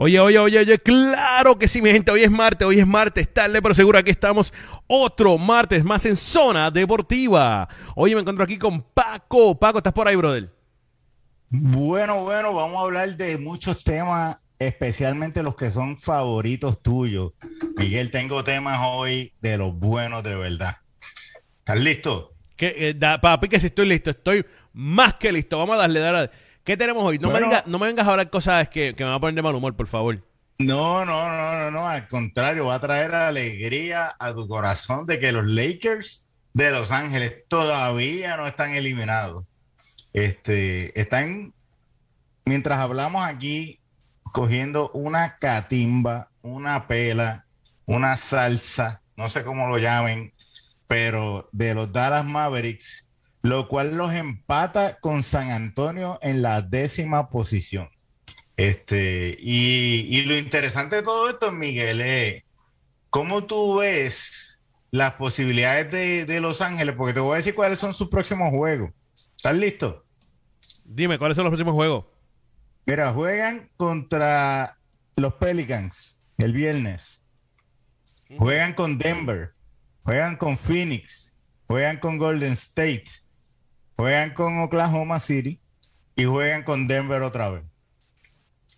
[0.00, 2.12] Oye, oye, oye, oye, claro que sí, mi gente.
[2.12, 4.52] Hoy es martes, hoy es martes, tarde, pero seguro aquí estamos
[4.86, 7.68] otro martes más en Zona Deportiva.
[7.96, 9.58] Hoy me encuentro aquí con Paco.
[9.58, 10.50] Paco, ¿estás por ahí, brother?
[11.50, 17.32] Bueno, bueno, vamos a hablar de muchos temas, especialmente los que son favoritos tuyos.
[17.76, 20.76] Miguel, tengo temas hoy de los buenos de verdad.
[21.58, 22.34] ¿Estás listo?
[22.56, 25.58] Que, eh, da- papi, que si estoy listo, estoy más que listo.
[25.58, 26.30] Vamos a darle, darle.
[26.68, 27.18] ¿Qué tenemos hoy?
[27.18, 29.34] No, me, digas, no me vengas a hablar cosas que, que me van a poner
[29.34, 30.22] de mal humor, por favor.
[30.58, 35.18] No, no, no, no, no, al contrario, va a traer alegría a tu corazón de
[35.18, 39.46] que los Lakers de Los Ángeles todavía no están eliminados.
[40.12, 41.54] Este, están,
[42.44, 43.80] mientras hablamos aquí,
[44.24, 47.46] cogiendo una catimba, una pela,
[47.86, 50.34] una salsa, no sé cómo lo llamen,
[50.86, 53.07] pero de los Dallas Mavericks,
[53.42, 57.88] lo cual los empata con San Antonio en la décima posición.
[58.56, 62.44] Este, y, y lo interesante de todo esto, Miguel, es
[63.10, 67.78] cómo tú ves las posibilidades de, de Los Ángeles, porque te voy a decir cuáles
[67.78, 68.90] son sus próximos juegos.
[69.36, 70.04] ¿Estás listo?
[70.84, 72.06] Dime, ¿cuáles son los próximos juegos?
[72.86, 74.78] Mira, juegan contra
[75.16, 77.22] los Pelicans el viernes.
[78.38, 79.52] Juegan con Denver.
[80.02, 81.36] Juegan con Phoenix.
[81.66, 83.04] Juegan con Golden State.
[83.98, 85.58] Juegan con Oklahoma City.
[86.14, 87.62] Y juegan con Denver otra vez.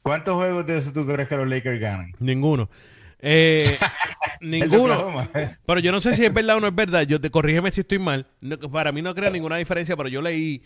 [0.03, 2.13] ¿Cuántos juegos de eso tú crees que los Lakers ganan?
[2.19, 2.71] Ninguno.
[3.19, 3.79] Eh,
[4.41, 5.29] ninguno.
[5.67, 7.03] Pero yo no sé si es verdad o no es verdad.
[7.03, 8.27] Yo te corrígeme si estoy mal.
[8.41, 10.63] No, para mí no crea ninguna diferencia, pero yo leí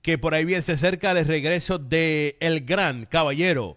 [0.00, 3.76] que por ahí bien se acerca el regreso de el gran caballero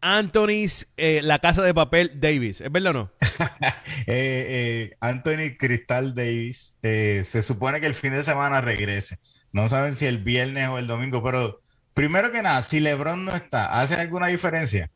[0.00, 2.60] Anthony's eh, La Casa de Papel Davis.
[2.60, 3.12] ¿Es verdad o no?
[4.06, 9.18] Eh, eh, Anthony Crystal Davis eh, se supone que el fin de semana regrese.
[9.52, 11.60] No saben si el viernes o el domingo, pero
[11.94, 14.90] primero que nada, si LeBron no está, ¿hace alguna diferencia?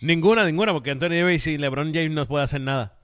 [0.00, 2.98] Ninguna, ninguna, porque Anthony Davis y LeBron James no puede hacer nada.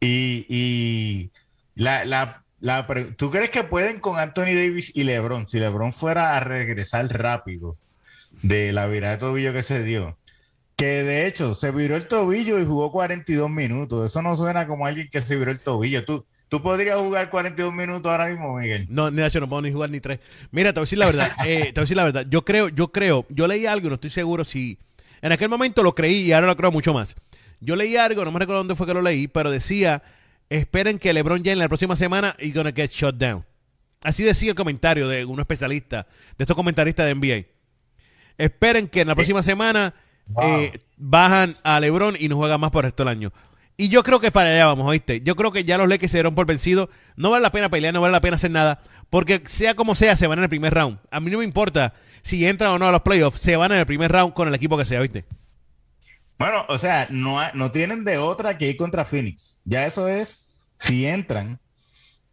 [0.00, 1.30] Y, y
[1.74, 5.46] la, la, la ¿tú crees que pueden con Anthony Davis y LeBron?
[5.46, 7.76] Si LeBron fuera a regresar rápido
[8.42, 10.18] de la virada de tobillo que se dio.
[10.76, 14.10] Que de hecho se viró el tobillo y jugó 42 minutos.
[14.10, 16.04] Eso no suena como alguien que se viró el tobillo.
[16.04, 18.86] ¿Tú, tú podrías jugar 42 minutos ahora mismo, Miguel?
[18.88, 20.20] No, ni hecho, no puedo ni jugar ni tres.
[20.50, 21.32] Mira, te voy a decir la verdad.
[21.46, 22.26] eh, te voy a decir la verdad.
[22.28, 24.78] Yo creo, yo creo, yo leí algo y no estoy seguro si.
[25.22, 27.16] En aquel momento lo creí y ahora lo creo mucho más.
[27.60, 30.02] Yo leí algo, no me recuerdo dónde fue que lo leí, pero decía:
[30.50, 33.44] esperen que LeBron James la próxima semana y gonna get shut down.
[34.02, 37.46] Así decía el comentario de un especialista, de estos comentaristas de NBA.
[38.38, 39.94] Esperen que en la próxima semana
[40.28, 40.44] Wow.
[40.60, 43.32] eh, bajan a LeBron y no juegan más por el resto del año.
[43.76, 45.20] Y yo creo que para allá vamos, ¿oíste?
[45.20, 46.88] Yo creo que ya los Lakers se dieron por vencidos.
[47.16, 48.80] No vale la pena pelear, no vale la pena hacer nada.
[49.10, 50.98] Porque sea como sea, se van en el primer round.
[51.10, 51.92] A mí no me importa
[52.22, 53.40] si entran o no a los playoffs.
[53.40, 55.24] Se van en el primer round con el equipo que sea, ¿viste?
[56.38, 59.58] Bueno, o sea, no, no tienen de otra que ir contra Phoenix.
[59.64, 60.46] Ya eso es,
[60.78, 61.60] si entran.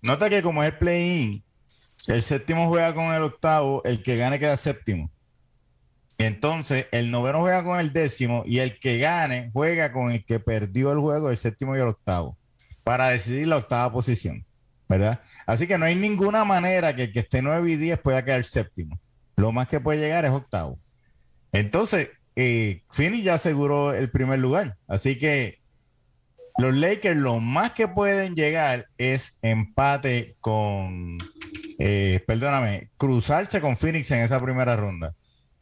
[0.01, 1.43] Nota que como es play-in,
[2.07, 5.09] el séptimo juega con el octavo, el que gane queda séptimo.
[6.25, 10.39] Entonces, el noveno juega con el décimo y el que gane juega con el que
[10.39, 12.37] perdió el juego, el séptimo y el octavo,
[12.83, 14.45] para decidir la octava posición,
[14.87, 15.21] ¿verdad?
[15.45, 18.43] Así que no hay ninguna manera que el que esté 9 y 10 pueda quedar
[18.43, 18.99] séptimo.
[19.35, 20.79] Lo más que puede llegar es octavo.
[21.51, 24.77] Entonces, eh, Phoenix ya aseguró el primer lugar.
[24.87, 25.59] Así que
[26.57, 31.17] los Lakers lo más que pueden llegar es empate con,
[31.79, 35.13] eh, perdóname, cruzarse con Phoenix en esa primera ronda.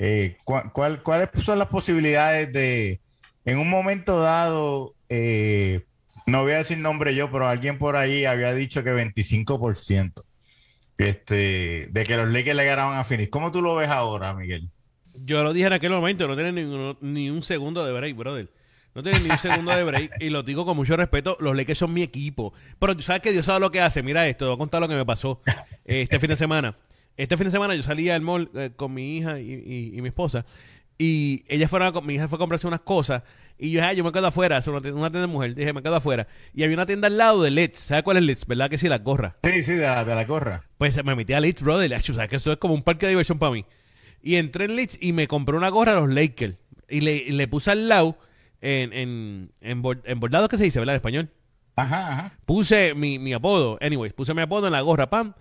[0.03, 3.01] Eh, ¿cuál- cuál- ¿Cuáles son las posibilidades de,
[3.45, 5.85] en un momento dado, eh,
[6.25, 10.23] no voy a decir nombre yo, pero alguien por ahí había dicho que 25%,
[10.97, 13.29] este, de que los Lakers le ganaban a Phoenix.
[13.29, 14.69] ¿Cómo tú lo ves ahora, Miguel?
[15.23, 18.49] Yo lo dije en aquel momento, no tienen ni, ni un segundo de break, brother.
[18.95, 20.13] No tienen ni un segundo de break.
[20.19, 22.53] Y lo digo con mucho respeto, los Lakers son mi equipo.
[22.79, 24.01] Pero tú sabes que Dios sabe lo que hace.
[24.03, 25.41] Mira esto, te voy a contar lo que me pasó
[25.85, 26.75] eh, este fin de semana.
[27.17, 30.01] Este fin de semana yo salí al mall eh, con mi hija y, y- y
[30.01, 30.45] mi esposa.
[30.97, 33.23] Y ella fueron a mi hija fue a comprarse unas cosas.
[33.57, 34.59] Y yo dije, ah, yo me quedo afuera.
[34.67, 35.55] Una tienda, una tienda de mujer.
[35.55, 36.27] Dije, me quedo afuera.
[36.53, 37.79] Y había una tienda al lado de Let's.
[37.79, 38.45] ¿Sabes cuál es Let's?
[38.47, 38.87] ¿Verdad que sí?
[38.87, 39.35] La gorra.
[39.43, 40.63] Sí, sí, de la, de la corra.
[40.77, 41.93] Pues me metí a Leeds, brother.
[41.93, 43.65] Acho, ¿sabes que eso es como un parque de diversión para mí?
[44.21, 46.57] Y entré en Leeds y me compré una gorra a los Lakers.
[46.89, 48.17] Y le, y le puse al lado,
[48.61, 50.95] en, en, en, en bordado, ¿qué se dice, verdad?
[50.95, 51.29] En español.
[51.75, 52.33] Ajá, ajá.
[52.45, 53.77] Puse mi, mi apodo.
[53.81, 55.33] Anyways, puse mi apodo en la gorra, pam.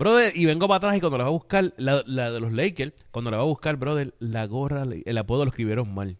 [0.00, 2.52] Brother, y vengo para atrás y cuando la va a buscar, la, la de los
[2.52, 6.16] Lakers, cuando la va a buscar, brother, la gorra, el apodo lo escribieron mal.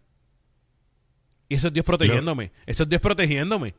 [1.48, 2.52] Y eso es Dios protegiéndome.
[2.66, 3.74] Eso es Dios protegiéndome.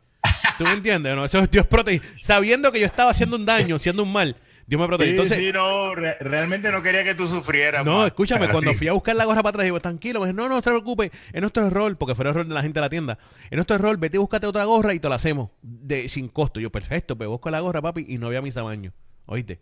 [0.58, 1.16] ¿Tú me entiendes?
[1.16, 1.24] No?
[1.24, 2.08] Eso es Dios protegiendo.
[2.20, 4.36] Sabiendo que yo estaba haciendo un daño, haciendo un mal.
[4.68, 5.10] Dios me protege.
[5.12, 7.86] Sí, Entonces, sí, no, re- realmente no quería que tú sufrieras.
[7.86, 8.08] no, man.
[8.08, 8.78] escúchame, Pero cuando sí.
[8.78, 11.12] fui a buscar la gorra para atrás, digo, tranquilo, me dice, no, no se preocupe,
[11.32, 13.20] es nuestro error, porque fue el error de la gente de la tienda.
[13.50, 16.60] Es nuestro error, vete y búscate otra gorra y te la hacemos de, sin costo.
[16.60, 18.92] Yo, perfecto, pues busco la gorra, papi, y no había mi tamaño.
[19.28, 19.60] ¿Oíste?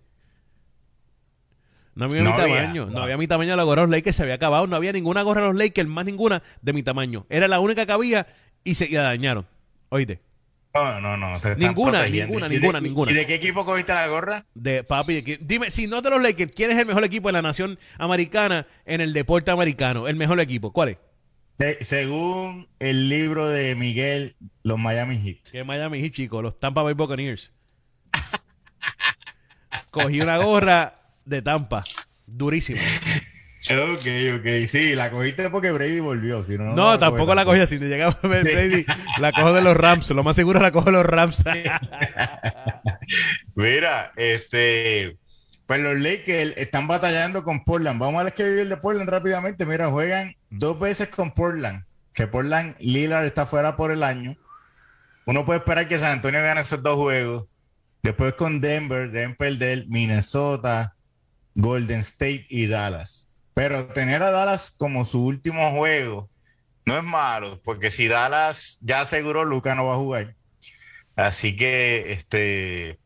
[1.99, 2.91] No había No mi había, tamaño, no.
[2.93, 3.01] no.
[3.03, 5.41] había mi tamaño la gorra de los Lakers, se había acabado, no había ninguna gorra
[5.41, 7.25] de los Lakers, más ninguna de mi tamaño.
[7.29, 8.25] Era la única que había
[8.63, 9.45] y se y la dañaron.
[9.89, 10.21] ¿Oíste?
[10.73, 11.27] No, no, no.
[11.57, 12.27] Ninguna, ninguna, ¿Y de-
[12.59, 13.11] ninguna, ninguna.
[13.11, 14.45] ¿Y de qué equipo cogiste la gorra?
[14.53, 17.33] De papi, de dime, si no de los Lakers, ¿quién es el mejor equipo de
[17.33, 20.07] la nación americana en el deporte americano?
[20.07, 20.97] El mejor equipo, ¿cuál es?
[21.59, 25.49] Se- según el libro de Miguel, los Miami Heat.
[25.51, 27.51] Que Miami Heat, chicos, los Tampa Bay Buccaneers.
[29.91, 30.93] Cogí una gorra
[31.29, 31.83] de Tampa,
[32.25, 32.79] durísima.
[33.71, 34.05] Ok,
[34.39, 36.43] ok, sí, la cogiste porque Brady volvió.
[36.43, 37.77] Si no, No, tampoco la cogí así.
[37.77, 38.85] Si llegaba a ver Brady,
[39.19, 40.09] la cojo de los Rams.
[40.11, 41.43] Lo más seguro la cojo de los Rams.
[43.55, 45.17] Mira, este,
[45.67, 47.99] pues los Lakers están batallando con Portland.
[47.99, 49.65] Vamos a ver qué vive el de Portland rápidamente.
[49.65, 51.83] Mira, juegan dos veces con Portland.
[52.13, 54.35] Que Portland, Lillard está fuera por el año.
[55.25, 57.45] Uno puede esperar que San Antonio gane esos dos juegos.
[58.01, 60.95] Después con Denver, deben perder Minnesota,
[61.59, 63.29] Golden State y Dallas.
[63.53, 66.29] Pero tener a Dallas como su último juego
[66.85, 70.35] no es malo, porque si Dallas ya aseguró, Luca no va a jugar.
[71.15, 72.99] Así que este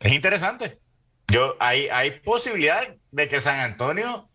[0.00, 0.80] es interesante.
[1.28, 2.82] Yo hay, hay posibilidad
[3.12, 4.28] de que San Antonio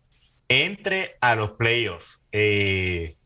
[0.48, 2.22] entre a los playoffs.
[2.32, 3.16] Eh,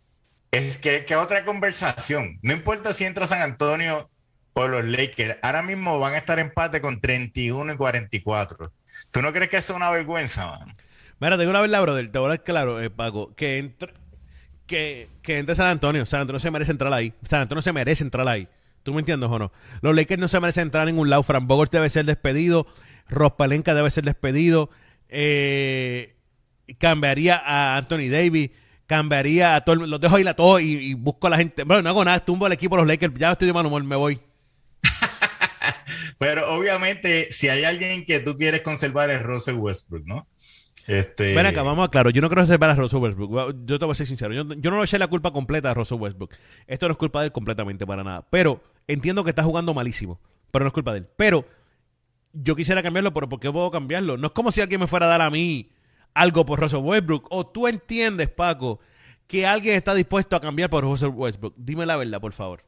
[0.51, 2.39] es que, que otra conversación.
[2.43, 4.11] No importa si entra San Antonio
[4.55, 5.39] o los Lakers.
[5.41, 8.73] Ahora mismo van a estar empate con 31 y 44.
[9.13, 10.75] ¿Tú no crees que eso es una vergüenza, man?
[11.21, 12.11] Mira, tengo una verdad, brother.
[12.11, 13.33] Te voy a dar claro, eh, Paco.
[13.37, 13.95] Que entre,
[14.67, 16.05] que, que entre San Antonio.
[16.07, 17.13] San Antonio se merece entrar ahí.
[17.23, 18.49] San Antonio se merece entrar ahí.
[18.83, 19.53] ¿Tú me entiendes o no?
[19.83, 21.23] Los Lakers no se merecen entrar a ningún lado.
[21.23, 22.67] Fran Boggart debe ser despedido.
[23.09, 24.71] Rospalenka debe ser despedido.
[25.09, 26.17] Eh,
[26.79, 28.51] cambiaría a Anthony Davis.
[28.87, 29.85] Cambiaría a todo.
[29.85, 31.63] el- Los dejo ahí la todo y, y busco a la gente.
[31.63, 32.19] Bueno, no hago nada.
[32.25, 33.15] Tumbo al equipo de los Lakers.
[33.17, 33.85] Ya estoy de mal humor.
[33.85, 34.19] Me voy.
[36.19, 40.27] Pero obviamente, si hay alguien que tú quieres conservar es Russell Westbrook, ¿no?
[40.87, 42.11] Este, Ven acá, vamos a claro.
[42.11, 43.65] Yo no se para a Russell Westbrook.
[43.65, 44.35] Yo te voy a ser sincero.
[44.35, 46.35] Yo, yo no le eché la culpa completa a Russell Westbrook.
[46.67, 48.27] Esto no es culpa de él completamente para nada.
[48.31, 50.21] Pero entiendo que está jugando malísimo.
[50.51, 51.09] Pero no es culpa de él.
[51.17, 51.47] Pero
[52.33, 54.17] yo quisiera cambiarlo, pero ¿por qué puedo cambiarlo?
[54.17, 55.71] No es como si alguien me fuera a dar a mí
[56.15, 57.27] algo por Russell Westbrook.
[57.31, 58.81] O tú entiendes, Paco,
[59.27, 61.55] que alguien está dispuesto a cambiar por Russell Westbrook.
[61.57, 62.65] Dime la verdad, por favor.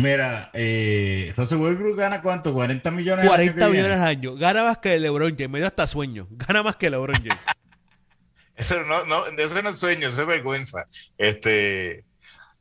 [0.00, 2.54] Mira, eh, Russell Westbrook gana cuánto?
[2.54, 3.26] 40 millones.
[3.26, 3.88] el año 40 que viene?
[3.88, 4.34] millones al año.
[4.34, 5.50] Gana más que LeBron James.
[5.50, 6.26] Me dio hasta sueño.
[6.30, 7.38] Gana más que LeBron James.
[8.56, 10.84] Eso no, no, eso no es sueño, eso es vergüenza.
[11.16, 12.04] Este,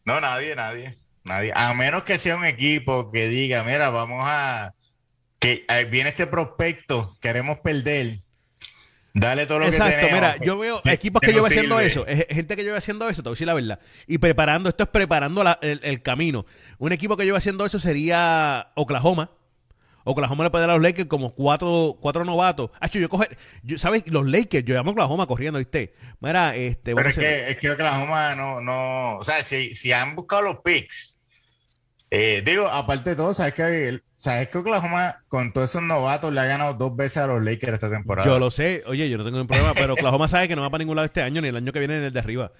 [0.06, 1.52] no, nadie, nadie, nadie.
[1.54, 4.74] A menos que sea un equipo que diga, mira, vamos a,
[5.40, 8.20] que viene este prospecto, queremos perder.
[9.14, 10.14] Dale todo lo Exacto, que tenemos.
[10.34, 13.30] mira, yo veo equipos que, yo haciendo eso, es- gente que yo haciendo eso, te
[13.30, 16.46] voy a decir la verdad, y preparando, esto es preparando la- el, el camino.
[16.78, 19.32] Un equipo que yo veo haciendo eso sería Oklahoma.
[20.06, 22.72] Oklahoma le puede dar a los Lakers como cuatro, cuatro novatos.
[22.80, 23.28] Hacho, yo coge,
[23.64, 24.04] yo, ¿sabes?
[24.08, 25.94] Los Lakers, yo llamo a Oklahoma corriendo, ¿viste?
[26.20, 29.92] Mira, este, Pero es a que, es que Oklahoma no, no, o sea, si, si
[29.92, 31.18] han buscado los picks,
[32.12, 36.40] eh, digo, aparte de todo, sabes que, sabes que Oklahoma con todos esos novatos le
[36.42, 38.28] ha ganado dos veces a los Lakers esta temporada.
[38.28, 40.70] yo lo sé, oye, yo no tengo ningún problema, pero Oklahoma sabe que no va
[40.70, 42.52] para ningún lado este año, ni el año que viene, ni el de arriba.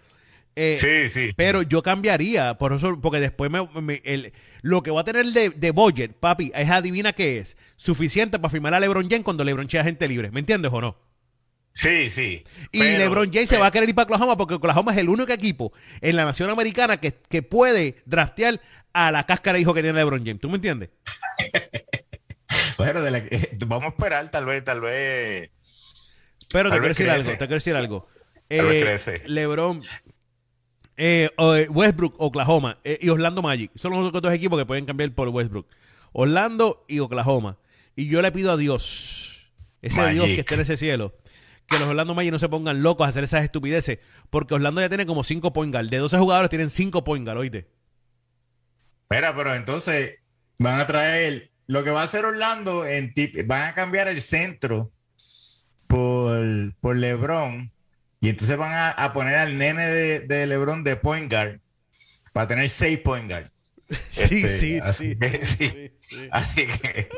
[0.56, 1.32] Eh, Sí, sí.
[1.36, 5.26] Pero yo cambiaría, por eso, porque después me, me- el- lo que voy a tener
[5.28, 7.56] de, de budget, papi, es adivina qué es.
[7.76, 10.32] Suficiente para firmar a LeBron James cuando LeBron sea gente libre.
[10.32, 10.98] ¿Me entiendes o no?
[11.74, 12.44] Sí, sí.
[12.72, 15.08] Y Pero- LeBron James se va a querer ir para Oklahoma porque Oklahoma es el
[15.08, 15.72] único equipo
[16.02, 18.60] en la nación americana que, que puede draftear
[18.94, 20.42] a la cáscara hijo que tiene LeBron James.
[20.42, 20.90] ¿Tú me entiendes?
[22.78, 23.22] Bueno, de la
[23.68, 25.52] vamos a esperar, tal vez, tal vez.
[26.52, 28.08] Pero te Tal quiero vez decir algo, te quiero decir algo.
[28.50, 29.22] Eh.
[29.26, 29.84] LeBron,
[30.96, 33.72] eh, eh, Westbrook, Oklahoma eh, y Orlando Magic.
[33.76, 35.68] Son los únicos dos equipos que pueden cambiar por Westbrook.
[36.14, 37.58] Orlando y Oklahoma.
[37.98, 40.14] Y yo le pido a Dios, ese Magic.
[40.14, 41.14] Dios que esté en ese cielo,
[41.68, 44.00] que los Orlando Magic no se pongan locos a hacer esas estupideces.
[44.30, 45.90] Porque Orlando ya tiene como 5 point guard.
[45.90, 47.68] De 12 jugadores tienen 5 point guard, oíste.
[49.10, 50.16] Mira, pero entonces
[50.58, 54.22] van a traer lo que va a hacer Orlando en tip, van a cambiar el
[54.22, 54.92] centro
[55.88, 57.72] por, por LeBron
[58.22, 61.60] y entonces van a, a poner al nene de, de LeBron de point guard
[62.34, 63.50] para tener seis point guard.
[64.12, 65.68] Sí, Este, sí, así sí, que, sí.
[65.68, 66.28] sí, sí.
[66.32, 67.10] Así que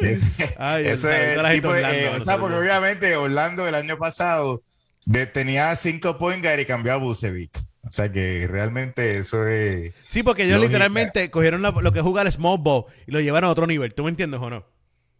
[0.58, 3.74] Ay, el eso es tipo de- Orlando, eh, o sea, se porque obviamente Orlando el
[3.74, 4.62] año pasado
[5.04, 7.50] de- tenía cinco point guard y cambió a Bucevic.
[7.88, 10.68] O sea que realmente eso es Sí, porque ellos Lógica.
[10.72, 13.94] literalmente cogieron la- lo que es jugar small ball y lo llevaron a otro nivel.
[13.94, 14.64] ¿Tú me entiendes o no?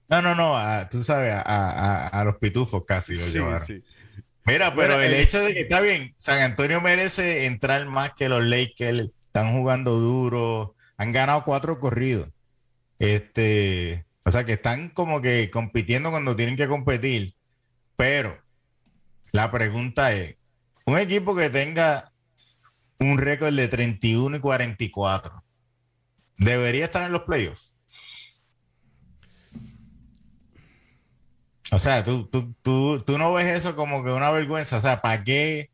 [0.09, 3.67] No, no, no, a- tú sabes, a, a- a los pitufos casi lo Sí, llevaron.
[3.67, 3.83] sí.
[4.45, 8.29] Mira, pero el eh, hecho de que está bien, San Antonio merece entrar más que
[8.31, 12.29] los Lakers, están jugando duro, han ganado cuatro corridos.
[12.99, 17.35] Este, o sea que están como que compitiendo cuando tienen que competir.
[17.97, 18.39] Pero
[19.33, 20.37] la pregunta es,
[20.87, 22.13] un equipo que tenga
[22.99, 25.45] un récord de 31 y 44,
[26.37, 27.73] ¿debería estar en los playoffs?
[31.71, 34.79] O sea, tú, tú, tú, tú no ves eso como que una vergüenza.
[34.79, 35.71] O sea, ¿para qué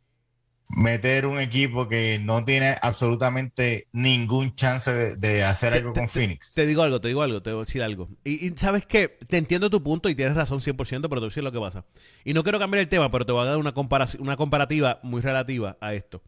[0.68, 6.52] meter un equipo que no tiene absolutamente ningún chance de, de hacer algo con Phoenix?
[6.54, 8.08] Te digo algo, te digo algo, te voy a decir algo.
[8.24, 11.24] Y, y sabes qué, te entiendo tu punto y tienes razón 100%, pero te voy
[11.24, 11.84] a decir lo que pasa.
[12.24, 14.98] Y no quiero cambiar el tema, pero te voy a dar una, comparación, una comparativa
[15.04, 16.22] muy relativa a esto.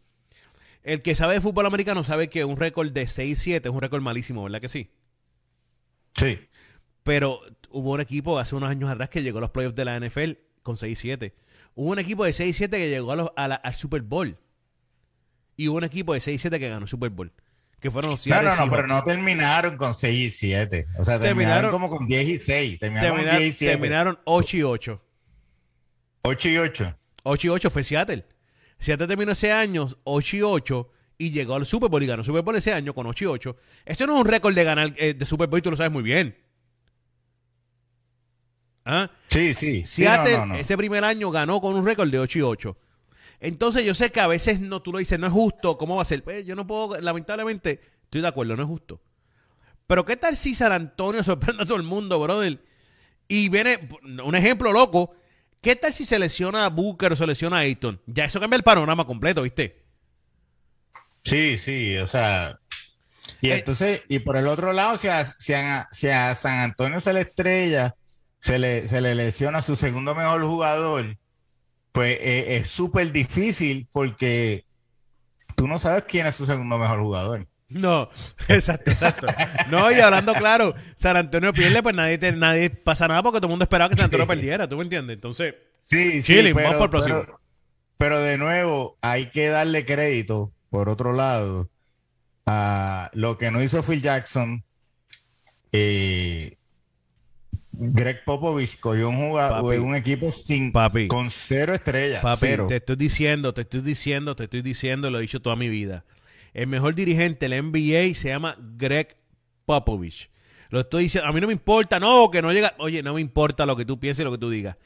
[0.86, 4.00] El que sabe de fútbol americano sabe que un récord de 6-7 es un récord
[4.02, 4.92] malísimo, ¿verdad que sí?
[6.14, 6.38] Sí.
[7.02, 7.40] Pero
[7.70, 10.38] hubo un equipo hace unos años atrás que llegó a los playoffs de la NFL
[10.62, 11.32] con 6-7.
[11.74, 14.38] Hubo un equipo de 6-7 que llegó a los- a la- al Super Bowl.
[15.56, 17.32] Y hubo un equipo de 6-7 que ganó el Super Bowl.
[17.80, 20.86] Que fueron los No, Seattle no, no, pero no terminaron con 6 y 7.
[20.98, 22.78] O sea, terminaron, Terminaron- como con 10 y 6.
[22.78, 23.72] Terminaron Termina- con 10 y 7.
[23.72, 25.02] terminaron 8 y 8.
[26.22, 26.96] 8 y 8.
[27.24, 28.24] 8 y 8 fue Seattle.
[28.78, 32.42] Seattle terminó ese año 8 y 8 y llegó al Super Bowl y ganó Super
[32.42, 33.56] Bowl ese año con 8 y 8.
[33.84, 35.92] Eso no es un récord de ganar eh, de Super Bowl y tú lo sabes
[35.92, 36.36] muy bien.
[38.84, 39.10] ¿Ah?
[39.28, 39.84] Sí, sí.
[39.84, 40.54] Sí, Seattle no, no, no.
[40.56, 42.76] ese primer año ganó con un récord de 8 y 8.
[43.40, 46.02] Entonces yo sé que a veces no, tú lo dices, no es justo, ¿cómo va
[46.02, 46.22] a ser?
[46.22, 49.00] Pues yo no puedo, lamentablemente, estoy de acuerdo, no es justo.
[49.86, 52.62] Pero ¿qué tal si San Antonio sorprende a todo el mundo, brother?
[53.28, 53.88] Y viene,
[54.24, 55.16] un ejemplo loco,
[55.66, 58.00] ¿qué tal si se lesiona a Booker o se lesiona a Ayton?
[58.06, 59.84] Ya eso cambia el panorama completo, ¿viste?
[61.24, 62.60] Sí, sí, o sea.
[63.40, 66.60] Y Eh, entonces, y por el otro lado, si a, si a- si a San
[66.60, 67.96] Antonio se le estrella,
[68.40, 71.18] se le, se le lesiona su segundo mejor jugador,
[71.92, 74.66] pues eh, es súper difícil porque
[75.56, 77.48] tú no sabes quién es su segundo mejor jugador.
[77.68, 78.08] No,
[78.48, 79.26] exacto, exacto.
[79.70, 83.48] No, y hablando claro, San Antonio pierde, pues nadie, te- nadie pasa nada porque todo
[83.48, 84.28] el mundo esperaba que San Antonio Sí.
[84.28, 85.14] perdiera, ¿tú me entiendes?
[85.14, 85.54] Entonces,
[85.84, 87.20] Sí, Chilling, vamos por el próximo.
[87.20, 87.40] Pero,
[87.98, 91.70] pero de nuevo, hay que darle crédito, por otro lado,
[92.44, 94.64] a lo que no hizo Phil Jackson.
[95.72, 96.56] eh,
[97.78, 99.76] Greg Popovich cogió un jugador, Papi.
[99.78, 101.08] un equipo sin, Papi.
[101.08, 102.22] con cero estrellas.
[102.22, 102.66] Papi, cero.
[102.68, 106.04] te estoy diciendo, te estoy diciendo, te estoy diciendo, lo he dicho toda mi vida.
[106.56, 109.14] El mejor dirigente del NBA se llama Greg
[109.66, 110.30] Popovich.
[110.70, 112.72] Lo estoy diciendo, a mí no me importa, no, que no llega.
[112.78, 114.78] Oye, no me importa lo que tú pienses y lo que tú digas.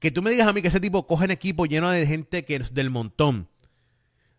[0.00, 2.46] Que tú me digas a mí que ese tipo coge un equipo lleno de gente
[2.46, 3.50] que es del montón.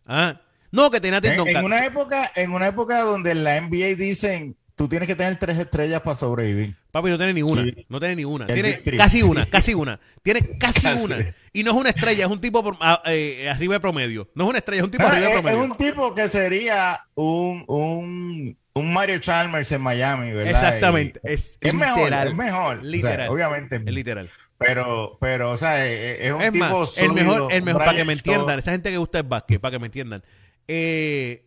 [0.06, 0.40] ¿Ah?
[0.72, 4.56] No, que tenía En, en una época, en una época donde en la NBA dicen
[4.74, 6.76] tú tienes que tener tres estrellas para sobrevivir.
[6.90, 7.62] Papi, no tiene ni una.
[7.62, 7.86] Sí.
[7.88, 8.46] No tiene ni una.
[8.46, 9.98] Es Tiene casi una, casi una.
[10.22, 10.98] Tiene casi, Casi.
[10.98, 11.34] una.
[11.58, 14.28] Y no es una estrella, es un tipo por- a- eh, arriba de promedio.
[14.34, 15.64] No es una estrella, es un tipo No, arriba de es, es promedio.
[15.72, 20.50] un tipo que sería un, un, un Mario Chalmers en Miami, ¿verdad?
[20.50, 21.20] Exactamente.
[21.24, 22.28] Y- Es, es mejor, literal.
[22.28, 22.76] es mejor.
[22.76, 23.28] O sea, Literal.
[23.30, 23.76] obviamente.
[23.86, 24.30] Es literal.
[24.58, 27.96] Pero, pero, o sea, es, es un Es tipo más, el mejor, el mejor, para
[27.96, 30.22] que me entiendan, esa gente que gusta el básquet, para que me entiendan.
[30.68, 31.44] Eh,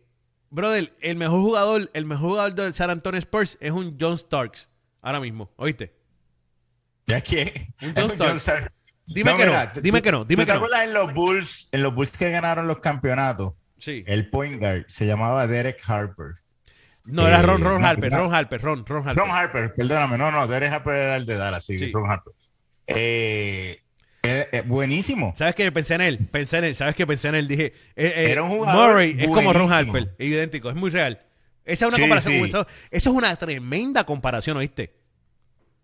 [0.50, 4.68] brother, el mejor jugador, el mejor jugador del San Antonio Spurs es un John Starks.
[5.02, 5.92] Ahora mismo, ¿oíste?
[7.06, 7.72] ¿Ya qué?
[7.82, 8.18] Un Es John Starks.
[8.28, 8.72] John Starks.
[9.12, 10.64] Dime que no, tú- dime que no, dime ¿tú que te no.
[10.64, 13.54] acuerdas en los Bulls, en los Bulls que ganaron los campeonatos?
[13.78, 14.04] Sí.
[14.06, 16.32] El point guard se llamaba Derek Harper.
[17.04, 18.18] No, era Ron, eh, Ron no, Harper, no.
[18.18, 19.16] Ron Harper, Ron, Ron Harper.
[19.24, 21.90] Ron Harper, perdóname, no, no, Derek Harper era el de Dallas, sí, Sí.
[21.92, 22.32] Ron Harper.
[22.86, 23.82] Eh,
[24.22, 25.32] eh, eh, buenísimo.
[25.34, 25.72] ¿Sabes qué?
[25.72, 27.06] Pensé en él, pensé en él, ¿sabes qué?
[27.06, 29.96] Pensé en él, dije, eh, eh, Era un jugador Murray es como Ron buenísimo.
[29.96, 31.20] Harper, idéntico, es muy real.
[31.64, 32.40] Esa es una Sí, comparación, sí.
[32.44, 34.92] eso, eso es una tremenda comparación, ¿oíste?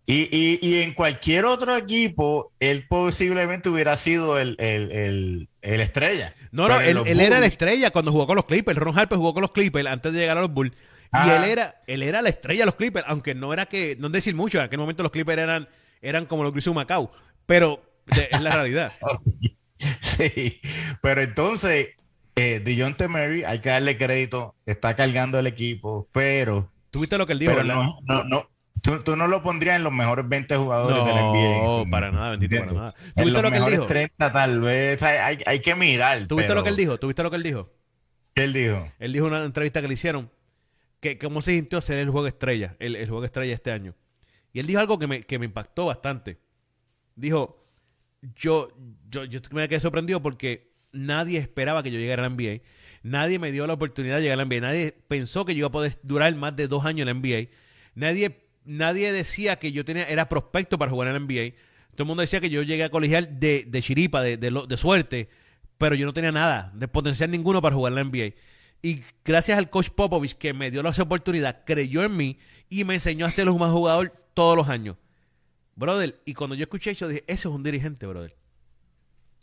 [0.09, 5.81] Y, y, y en cualquier otro equipo, él posiblemente hubiera sido el, el, el, el
[5.81, 6.33] estrella.
[6.51, 8.79] No, Pero no, él, él era la estrella cuando jugó con los Clippers.
[8.79, 10.73] Ron Harper jugó con los Clippers antes de llegar a los Bulls.
[11.13, 14.07] Y él era, él era la estrella de los Clippers, aunque no era que, no
[14.09, 15.67] decir mucho, en aquel momento los Clippers eran,
[16.01, 17.11] eran como los Grizzlies Macau.
[17.45, 18.93] Pero de- es la realidad.
[20.01, 20.59] Sí,
[21.03, 21.89] pero entonces,
[22.35, 27.33] eh, DeJounte Murray, hay que darle crédito, está cargando el equipo, pero, ¿Tuviste lo que
[27.33, 27.75] él dijo, pero verdad?
[27.83, 28.49] no, no, no,
[28.91, 31.57] tú, tú no lo pondrías en los mejores 20 jugadores No, de la NBA.
[31.63, 32.95] Oh, para nada, bendito, para nada.
[32.97, 33.85] En ¿Tuviste los lo que él mejores dijo?
[33.85, 36.25] 30 tal vez, hay, hay, hay que mirar.
[36.27, 36.97] ¿Tuviste pero- lo que él dijo?
[36.97, 37.69] ¿Tuviste lo que él dijo?
[38.33, 38.91] ¿Qué él dijo?
[38.99, 40.31] Él dijo en una entrevista que le hicieron
[40.99, 43.93] que cómo se sintió hacer el juego estrella, el, el juego estrella este año.
[44.53, 46.39] Y él dijo algo que me, que me impactó bastante.
[47.15, 47.63] Dijo,
[48.35, 48.69] yo,
[49.09, 52.61] yo, yo me quedé sorprendido porque nadie esperaba que yo llegara a la NBA.
[53.03, 54.61] Nadie me dio la oportunidad de llegar a la NBA.
[54.61, 57.49] Nadie pensó que yo iba a poder durar más de dos años en la NBA.
[57.95, 61.55] Nadie, nadie decía que yo tenía era prospecto para jugar en la NBA.
[61.95, 65.29] Todo el mundo decía que yo llegué a colegial de, de chiripa, de, de, suerte,
[65.79, 68.35] pero yo no tenía nada, de potencial ninguno para jugar en la NBA.
[68.83, 72.37] Y gracias al coach Popovich que me dio la oportunidad, creyó en mí
[72.69, 74.97] y me enseñó a ser un más jugador todos los años.
[75.75, 78.35] Brother, y cuando yo escuché eso dije, ese es un dirigente, brother.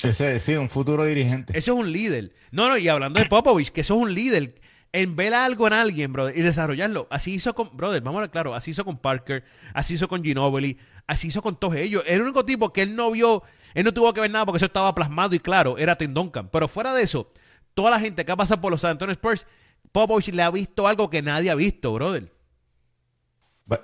[0.02, 1.56] Ese, sí, un futuro dirigente.
[1.56, 2.32] Eso es un líder.
[2.50, 4.54] No, no, y hablando de Popovich, que eso es un líder.
[4.96, 7.08] En ver algo en alguien, brother, y desarrollarlo.
[7.10, 10.22] Así hizo con, brother, vamos a ver claro, así hizo con Parker, así hizo con
[10.22, 12.04] Ginobili, así hizo con todos ellos.
[12.06, 13.42] El único tipo que él no vio,
[13.74, 16.48] él no tuvo que ver nada porque eso estaba plasmado y claro, era Tim Duncan.
[16.48, 17.32] Pero fuera de eso,
[17.74, 19.48] toda la gente que ha pasado por los San Antonio Spurs,
[19.90, 22.32] Popovich le ha visto algo que nadie ha visto, brother.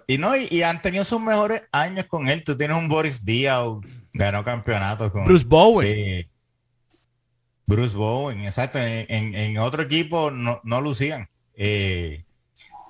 [0.06, 2.44] Y no, y, y han tenido sus mejores años con él.
[2.44, 3.64] Tú tienes un Boris Díaz,
[4.12, 5.88] ganó campeonatos con Bruce Bowen.
[5.88, 6.29] eh,
[7.70, 8.78] Bruce Bowen, exacto.
[8.82, 11.28] En, otro equipo no, no lucían.
[11.54, 12.24] Eh,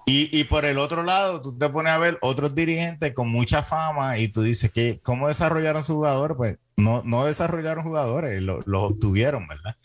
[0.07, 3.63] y, y por el otro lado, tú te pones a ver otros dirigentes con mucha
[3.63, 8.61] fama y tú dices que cómo desarrollaron sus jugadores, pues no, no desarrollaron jugadores, lo-
[8.65, 9.77] los obtuvieron, ¿verdad?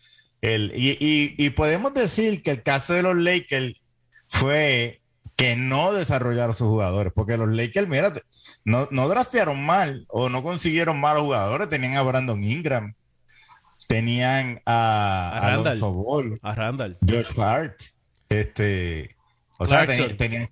[0.41, 3.75] El, y, y- y podemos decir que el caso de los Lakers
[4.27, 5.01] fue
[5.35, 8.13] que no desarrollaron sus jugadores, porque los Lakers, mira,
[8.63, 12.95] no, no draftearon mal o no consiguieron malos jugadores, tenían a Brandon Ingram,
[13.87, 15.67] tenían a, A Randall.
[15.67, 16.97] Alonso Ball, A Randall.
[17.07, 17.81] Josh Hart,
[18.29, 19.15] este,
[19.57, 20.07] o sea, Clarkson.
[20.09, 20.49] teni- tenían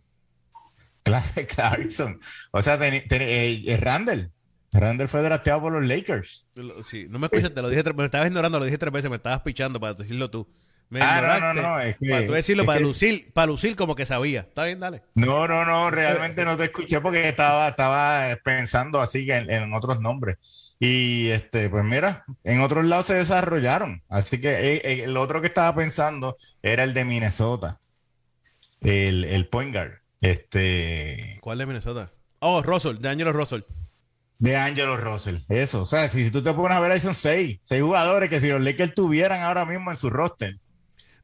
[1.04, 2.20] Clark Clarkson,
[2.52, 4.32] o sea, teni- teni- eh, eh, Randall,
[4.72, 6.48] Randall fue drafteado por los Lakers.
[6.84, 9.10] Sí, no me escuchas, te lo dije tres me estabas ignorando, lo dije tres veces,
[9.10, 10.48] me estabas pichando para decirlo tú.
[10.90, 13.76] Me Ah, no, no, no, es que- para tú decirlo, para que- lucir, para lucir
[13.76, 14.42] como que sabía.
[14.42, 15.02] Está bien, dale.
[15.16, 20.38] No, no, no, realmente no te escuché porque estaba, estaba pensando así en otros nombres.
[20.80, 24.04] Y este, pues mira, en otros lados se desarrollaron.
[24.10, 27.80] Así que eh, eh, el otro que estaba pensando era el de Minnesota,
[28.82, 32.12] el, el point guard, este, ¿Cuál de Minnesota?
[32.40, 33.62] Oh, Russell, de Angelo Russell.
[34.40, 35.38] de Angelo Russell.
[35.48, 38.30] Eso, o sea, si, si tú te pones a ver ahí son seis, seis jugadores
[38.30, 40.60] que si los Lakers tuvieran ahora mismo en su roster.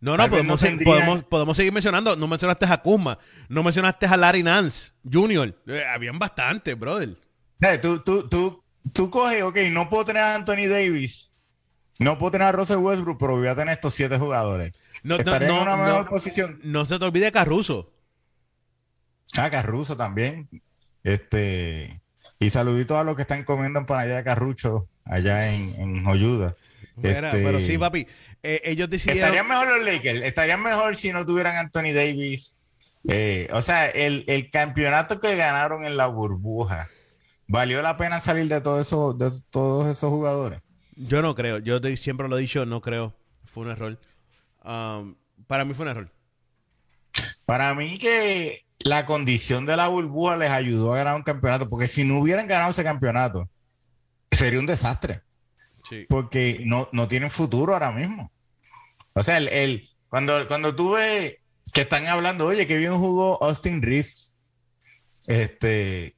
[0.02, 2.16] No, no, podemos, no se- tendrían- podemos, podemos seguir mencionando.
[2.16, 5.54] No mencionaste a Kuzma, no mencionaste a Larry Nance Jr.
[5.68, 7.18] Eh, habían bastantes, brother.
[7.60, 11.32] Sea, tú, tú, tú, tú coges, ok, no puedo tener a Anthony Davis,
[12.00, 14.78] no puedo tener a Russell Westbrook, pero voy a tener estos siete jugadores.
[15.04, 15.84] No, no, en una no.
[15.86, 16.60] mejor posición.
[16.64, 17.92] No se te olvide Caruso.
[19.38, 20.50] Ah, Carruso también.
[21.04, 22.02] Este,
[22.40, 26.54] y saluditos a los que están comiendo empanadilla de Carrucho allá en, en Joyuda.
[26.96, 28.08] Mira, Este, pero sí, papi.
[28.44, 29.24] eh, ellos decidieron.
[29.24, 32.56] Estarían mejor los Lakers, estarían mejor si no tuvieran Anthony Davis.
[33.08, 36.90] Eh, o sea, el, el campeonato que ganaron en la burbuja,
[37.50, 40.62] ¿valió la pena salir de todo eso, de todos esos jugadores?
[40.96, 41.58] Yo no creo.
[41.58, 43.14] Yo te- siempre lo he dicho, no creo.
[43.46, 44.00] Fue un error.
[44.64, 45.16] Um,
[45.48, 46.12] para mí fue un error.
[47.46, 51.88] Para mí que la condición de la burbuja les ayudó a ganar un campeonato, porque
[51.88, 53.50] si no hubieran ganado ese campeonato,
[54.32, 55.22] sería un desastre,
[55.90, 56.06] Sí.
[56.08, 58.32] porque no, no tienen futuro ahora mismo.
[59.14, 61.36] O sea, el, el- cuando, cuando tú ves
[61.74, 64.38] que están hablando, oye, que bien jugó Austin Reeves,
[65.28, 66.16] este,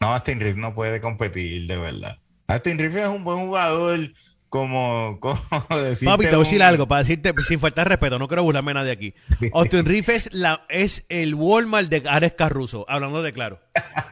[0.00, 2.18] no, Austin Reeves no puede competir, de verdad.
[2.46, 4.12] Austin Reeves es un buen jugador,
[4.48, 6.08] como, como decir.
[6.08, 8.74] Papi, te voy a decir algo para decirte, sin faltar respeto, no quiero burlarme a
[8.74, 9.14] nadie aquí.
[9.52, 13.60] Austin Reeves es, la, es el Walmart de Alex Caruso, hablando de claro.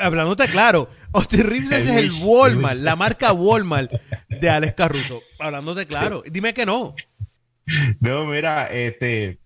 [0.00, 2.12] Hablándote claro, Austin Reeves es El.
[2.22, 3.90] Walmart, la marca Walmart
[4.28, 5.22] de Alex Caruso.
[5.38, 6.22] Hablándote claro.
[6.24, 6.94] Dime que no.
[8.00, 9.40] No, mira, este,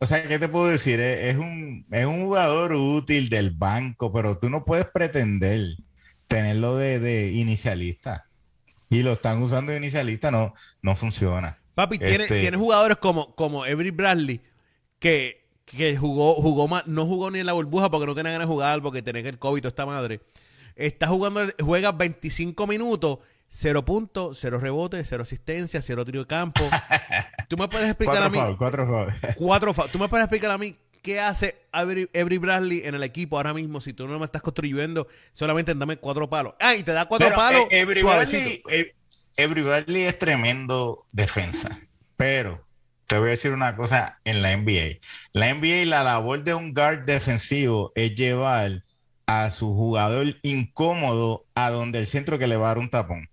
[0.00, 0.98] o sea, ¿qué te puedo decir?
[0.98, 5.76] Es, es un, es un jugador útil del banco, pero tú no puedes pretender
[6.26, 8.26] tenerlo de, de inicialista.
[8.88, 11.58] Y lo están usando de inicialista, no, no funciona.
[11.74, 14.40] Papi, tiene, Este- tiene jugadores como, como Avery Bradley
[14.98, 18.48] que, que jugó, jugó más, no jugó ni en la burbuja porque no tenía ganas
[18.48, 20.20] de jugar, porque tenía el COVID, esta madre.
[20.76, 26.62] Está jugando, juega 25 minutos, 0 puntos, 0 rebotes, 0 asistencia, 0 tiro de campo.
[27.50, 29.34] Tú me puedes explicar Cuatro a mí, cuatro fouls.
[29.36, 33.38] cuatro fa- Tú me puedes explicar a mí qué hace Avery Bradley en el equipo
[33.38, 36.54] ahora mismo si tú no me estás construyendo solamente en dame cuatro palos.
[36.60, 38.68] Ah, y te da cuatro Pero, palos eh, Avery suavecito.
[38.68, 38.92] Bradley-
[39.36, 41.76] eh, Avery Bradley es tremendo defensa,
[42.16, 42.64] pero
[43.08, 45.00] te voy a decir una cosa en la NBA.
[45.32, 48.84] La NBA, la labor de un guard defensivo es llevar
[49.26, 53.28] a su jugador incómodo a donde el centro que le va a dar un tapón.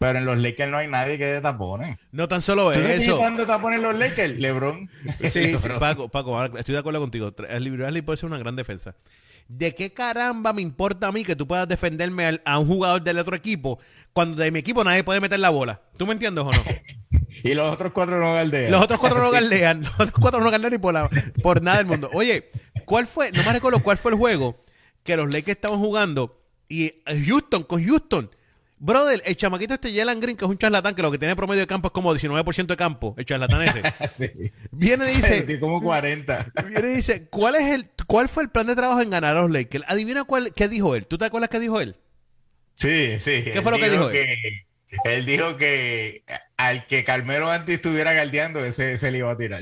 [0.00, 1.98] Pero en los Lakers no hay nadie que dé tapones.
[2.10, 2.88] No tan solo ¿Tú eso.
[2.90, 4.38] está dando tapones los Lakers?
[4.38, 4.88] LeBron.
[5.20, 5.68] Sí, sí.
[5.78, 7.32] Paco, Paco, estoy de acuerdo contigo.
[7.48, 8.94] El Bradley puede ser una gran defensa.
[9.46, 13.02] ¿De qué caramba me importa a mí que tú puedas defenderme al- a un jugador
[13.02, 13.78] del otro equipo
[14.14, 15.82] cuando de mi equipo nadie puede meter la bola?
[15.98, 16.62] ¿Tú me entiendes o no?
[17.44, 18.70] Y los otros cuatro no galdean.
[18.72, 21.10] Los otros cuatro no galdean, los otros cuatro no galdean ni por, la-
[21.42, 22.08] por nada del mundo.
[22.14, 22.48] Oye,
[22.86, 23.30] ¿Cuál fue?
[23.32, 24.58] No me recuerdo cuál fue el juego
[25.04, 26.34] que los Lakers estaban jugando
[26.68, 26.92] y
[27.26, 28.30] Houston con Houston.
[28.82, 31.60] Brother, el chamaquito este Jalen Green, que es un charlatán, que lo que tiene promedio
[31.60, 33.82] de campo es como 19% de campo, el charlatán ese.
[34.10, 34.50] Sí.
[34.70, 36.46] Viene y dice, Tiene como 40.
[36.66, 39.42] viene y dice, ¿cuál es el, cuál fue el plan de trabajo en ganar a
[39.42, 39.84] los Lakers?
[39.86, 41.06] Adivina cuál, qué dijo él.
[41.06, 41.96] ¿Tú te acuerdas qué dijo él?
[42.74, 43.44] Sí, sí.
[43.52, 44.12] ¿Qué fue lo que dijo él?
[44.12, 44.66] que-
[45.04, 46.24] él dijo que
[46.56, 49.60] al que Carmelo antes estuviera galdeando, ese se le iba a tirar.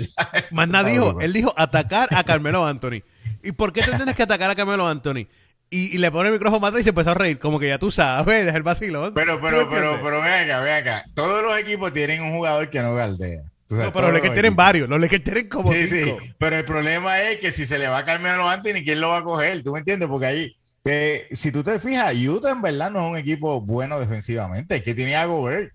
[0.52, 3.02] Más nada dijo, él dijo atacar a Carmelo Anthony.
[3.42, 5.26] ¿Y por qué tú tienes que atacar a Carmelo Anthony?
[5.70, 7.68] Y, y le pone el micrófono más atrás y se empezó a reír, como que
[7.68, 9.12] ya tú sabes, deja el vacilón.
[9.14, 11.04] Pero, ¿Tú pero, pero, pero, ven acá, ven acá.
[11.14, 13.42] Todos los equipos tienen un jugador que no galdea.
[13.68, 16.16] No, pero los Lakers tienen varios, los Lakers tienen como Sí, sí.
[16.38, 19.18] Pero el problema es que si se le va a Carmelo Anthony, ¿quién lo va
[19.18, 19.62] a coger?
[19.62, 20.08] ¿Tú me entiendes?
[20.08, 24.00] Porque ahí, eh, si tú te fijas, Utah en verdad no es un equipo bueno
[24.00, 25.74] defensivamente, es que tiene a Gobert.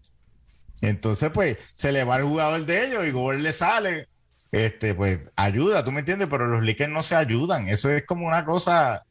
[0.82, 4.08] Entonces, pues, se le va el jugador de ellos y Gobert le sale.
[4.52, 6.30] Este, pues, ayuda, ¿tú me entiendes?
[6.30, 7.70] Pero los Lakers no se ayudan.
[7.70, 9.04] Eso es como una cosa.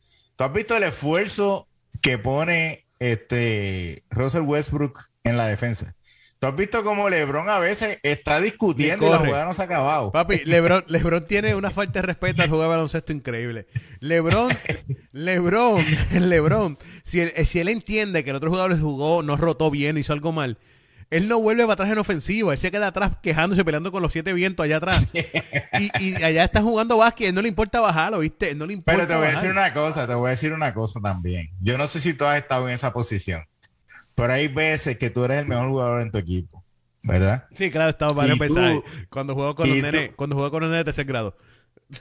[0.42, 1.68] ¿Tú has visto el esfuerzo
[2.00, 5.94] que pone este Russell Westbrook en la defensa?
[6.40, 9.66] ¿Tú has visto cómo LeBron a veces está discutiendo y la jugada no se ha
[9.66, 10.10] acabado?
[10.10, 13.68] Papi, Lebron, Lebron tiene una falta de respeto al juego de baloncesto increíble.
[14.00, 14.50] Lebron,
[15.12, 15.80] Lebron,
[16.20, 20.12] Lebron, si él, si él entiende que el otro jugador jugó, no rotó bien, hizo
[20.12, 20.58] algo mal,
[21.12, 24.12] él no vuelve para atrás en ofensiva, él se queda atrás quejándose, peleando con los
[24.12, 25.06] siete vientos allá atrás.
[25.78, 28.50] Y, y allá está jugando básquet, él no le importa bajarlo, ¿viste?
[28.50, 30.52] Él no le importa Pero te voy a decir una cosa, te voy a decir
[30.52, 31.48] una cosa también.
[31.60, 33.42] Yo no sé si tú has estado en esa posición,
[34.14, 36.62] pero hay veces que tú eres el mejor jugador en tu equipo,
[37.02, 37.46] ¿verdad?
[37.54, 38.80] Sí, claro, estaba tú- pesajes.
[39.08, 41.36] Cuando jugó con los nenes, cuando jugó con los nenes de tercer grado.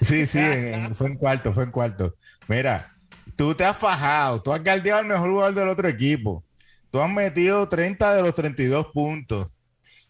[0.02, 2.16] Sí, sí, en- fue en cuarto, fue en cuarto.
[2.50, 2.94] Mira,
[3.38, 6.44] tú te has fajado, tú has galdeado al mejor jugador del otro equipo.
[6.92, 9.48] Tú has metido 30 de los 32 puntos.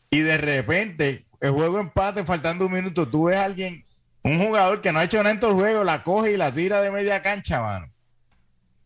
[0.09, 3.85] Y de repente, el juego empate, faltando un minuto, tú ves a alguien,
[4.23, 6.53] un jugador que no ha hecho nada en todo el juego, la coge y la
[6.53, 7.91] tira de media cancha, mano.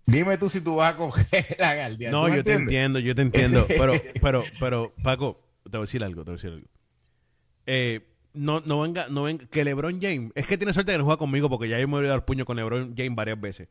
[0.06, 2.12] Dime tú si tú vas a coger la galdear.
[2.12, 3.66] No, ¿tú me yo te entiendo, yo te entiendo.
[3.68, 6.68] Pero, pero, pero, Paco, te voy a decir algo, te voy a decir algo.
[7.66, 8.02] Eh,
[8.34, 11.18] no, no venga, no venga, que LeBron James, es que tiene suerte que no juega
[11.18, 13.68] conmigo porque ya yo me he dado el puño con LeBron James varias veces.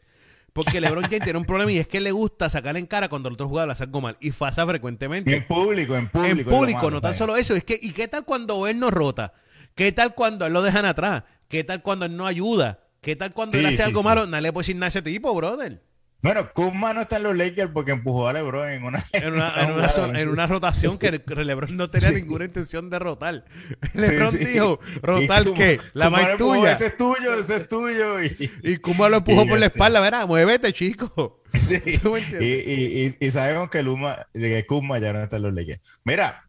[0.54, 3.28] Porque LeBron James tiene un problema y es que le gusta sacarle en cara cuando
[3.28, 5.34] el otro jugador le hace algo mal y pasa Y frecuentemente.
[5.34, 6.50] en público, en público.
[6.50, 8.90] En público, malo, no tan solo eso, es que, ¿y qué tal cuando él no
[8.90, 9.34] rota?
[9.74, 11.24] ¿Qué tal cuando él lo dejan atrás?
[11.48, 12.78] ¿Qué tal cuando él no ayuda?
[13.00, 14.04] ¿Qué tal cuando Sí, él hace sí, algo sí.
[14.06, 14.26] malo?
[14.28, 15.82] Nadie le puede decir nada a ese tipo, brother.
[16.24, 19.52] Bueno, Kuzma no está en los Lakers porque empujó a LeBron en una, en una,
[19.62, 23.44] en una, zo- en una rotación que LeBron no tenía ninguna intención de rotar.
[23.92, 24.52] LeBron Sí, sí.
[24.54, 25.78] dijo, ¿rotar qué?
[25.92, 26.72] La más tuya.
[26.72, 28.22] Ese es tuyo, ese es tuyo.
[28.24, 31.42] Y, Y Kuma lo empujó por la este- espalda, verá, muévete, chico.
[31.52, 35.36] sí, ¿Tú me y, y- y- y sabemos que, Luma, que Kuzma ya no está
[35.36, 35.82] en los Lakers.
[36.04, 36.48] Mira,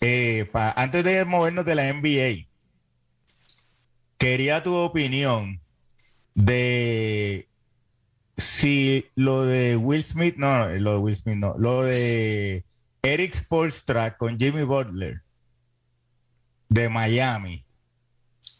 [0.00, 2.48] eh, pa- antes de movernos de la NBA,
[4.18, 5.60] quería tu opinión
[6.34, 7.48] de
[8.36, 12.64] si lo de Will Smith, no, lo de Will Smith, no, lo de
[13.02, 15.22] Eric Spoelstra con Jimmy Butler
[16.68, 17.64] de Miami.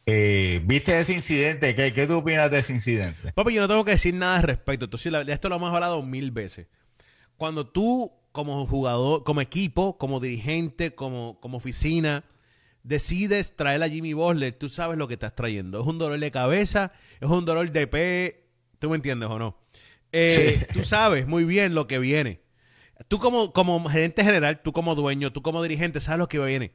[0.04, 1.74] Eh, ¿Viste ese incidente?
[1.74, 3.32] ¿Qué, ¿Qué tú opinas de ese incidente?
[3.32, 4.86] Papi, yo no tengo que decir nada al respecto.
[4.86, 6.66] Entonces, esto lo hemos hablado mil veces.
[7.36, 12.24] Cuando tú, como jugador, como equipo, como dirigente, como, como oficina,
[12.82, 15.80] decides traer a Jimmy Butler, tú sabes lo que estás trayendo.
[15.80, 18.48] Es un dolor de cabeza, es un dolor de pe...
[18.80, 19.61] ¿Tú me entiendes o no?
[20.12, 20.66] Eh, Sí.
[20.72, 22.42] Tú sabes muy bien lo que viene.
[23.08, 26.72] Tú como, como gerente general, tú como dueño, tú como dirigente, sabes lo que viene.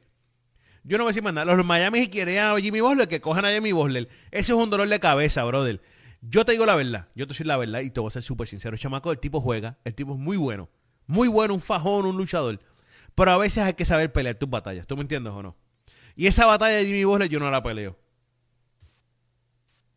[0.84, 1.54] Yo no voy a decir más nada.
[1.54, 4.08] Los Miami si quieren a Jimmy Butler, que cojan a Jimmy Butler.
[4.30, 5.80] Ese es un dolor de cabeza, brother.
[6.20, 7.08] Yo te digo la verdad.
[7.14, 8.76] Yo te soy la verdad y te voy a ser súper sincero.
[8.76, 9.78] Chamaco, el tipo juega.
[9.84, 10.68] El tipo es muy bueno.
[11.06, 12.60] Muy bueno, un fajón, un luchador.
[13.14, 14.86] Pero a veces hay que saber pelear tus batallas.
[14.86, 15.56] ¿Tú me entiendes o no?
[16.16, 17.96] Y esa batalla de Jimmy Butler yo no la peleo.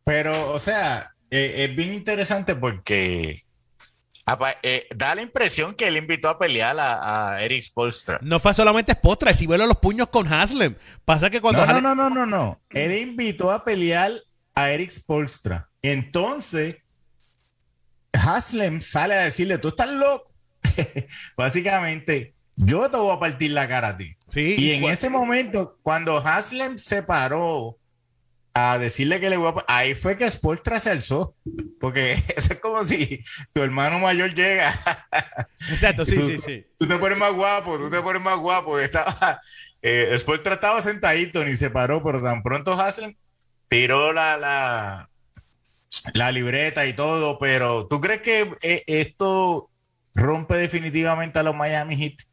[0.04, 3.44] Pero, o sea, eh, es bien interesante porque
[4.64, 8.20] eh, da la impresión que él invitó a pelear a, a Eric Spolstra.
[8.22, 10.76] No fue solamente postra, si vuelo los puños con Haslem.
[11.06, 12.62] Pasa que cuando No, no, Haslem- no, no, no, no.
[12.70, 14.12] Él invitó a pelear
[14.54, 15.68] a Eric Spolstra.
[15.82, 16.78] Entonces,
[18.14, 20.32] Haslem sale a decirle, tú estás loco.
[21.38, 24.16] Básicamente, yo te voy a partir la cara a ti.
[24.28, 27.78] Sí, Y en ese momento, cuando Haslem se paró
[28.54, 29.66] a decirle que le voy a...
[29.68, 31.36] Ahí fue que Spolstra se alzó.
[31.80, 34.74] Porque eso es como si tu hermano mayor llega.
[35.70, 36.66] Exacto, sí, tú, sí, sí.
[36.78, 38.80] Tú te pones más guapo, tú te pones más guapo.
[38.80, 39.42] Estaba,
[39.82, 43.16] eh, Spolstra estaba sentadito, ni se paró, pero tan pronto Haslem
[43.70, 45.10] tiró la, la,
[46.14, 47.40] la libreta y todo.
[47.40, 49.70] Pero ¿tú crees que eh, esto
[50.14, 52.31] rompe definitivamente a los Miami Heat?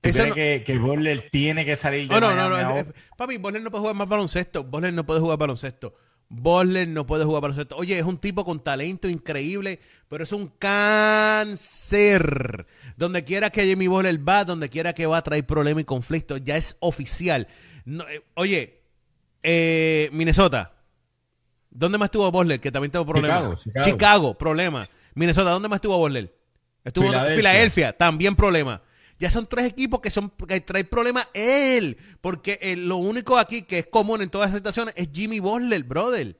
[0.00, 2.56] ¿Tú Eso crees no- que, que Butler tiene que salir Oh, no, no, no.
[2.56, 2.80] ahora?
[2.80, 4.64] eh, Papi, Butler no puede jugar más baloncesto.
[4.64, 5.94] Butler no puede jugar baloncesto.
[6.30, 7.74] Bosler no puede jugar baloncesto.
[7.76, 12.66] Oye, es un tipo con talento increíble, pero es un cáncer.
[12.96, 16.40] Donde quiera que Jimmy Bosler va, donde quiera que va a traer problemas y conflictos,
[16.44, 17.48] ya es oficial.
[17.84, 18.82] No, eh, oye,
[19.42, 20.74] eh, Minnesota,
[21.70, 22.60] ¿dónde más estuvo Bosler?
[22.60, 23.38] Que también tuvo problemas.
[23.38, 24.38] Chicago, Chicago, Chicago.
[24.38, 24.88] problema.
[25.14, 26.34] Minnesota, ¿dónde más estuvo Bosler?
[26.84, 27.36] Estuvo en.
[27.36, 28.82] Filadelfia, también problema.
[29.18, 31.96] Ya son tres equipos que son que trae problemas él.
[32.20, 35.82] Porque eh, lo único aquí que es común en todas las situaciones es Jimmy Butler,
[35.84, 36.36] brother.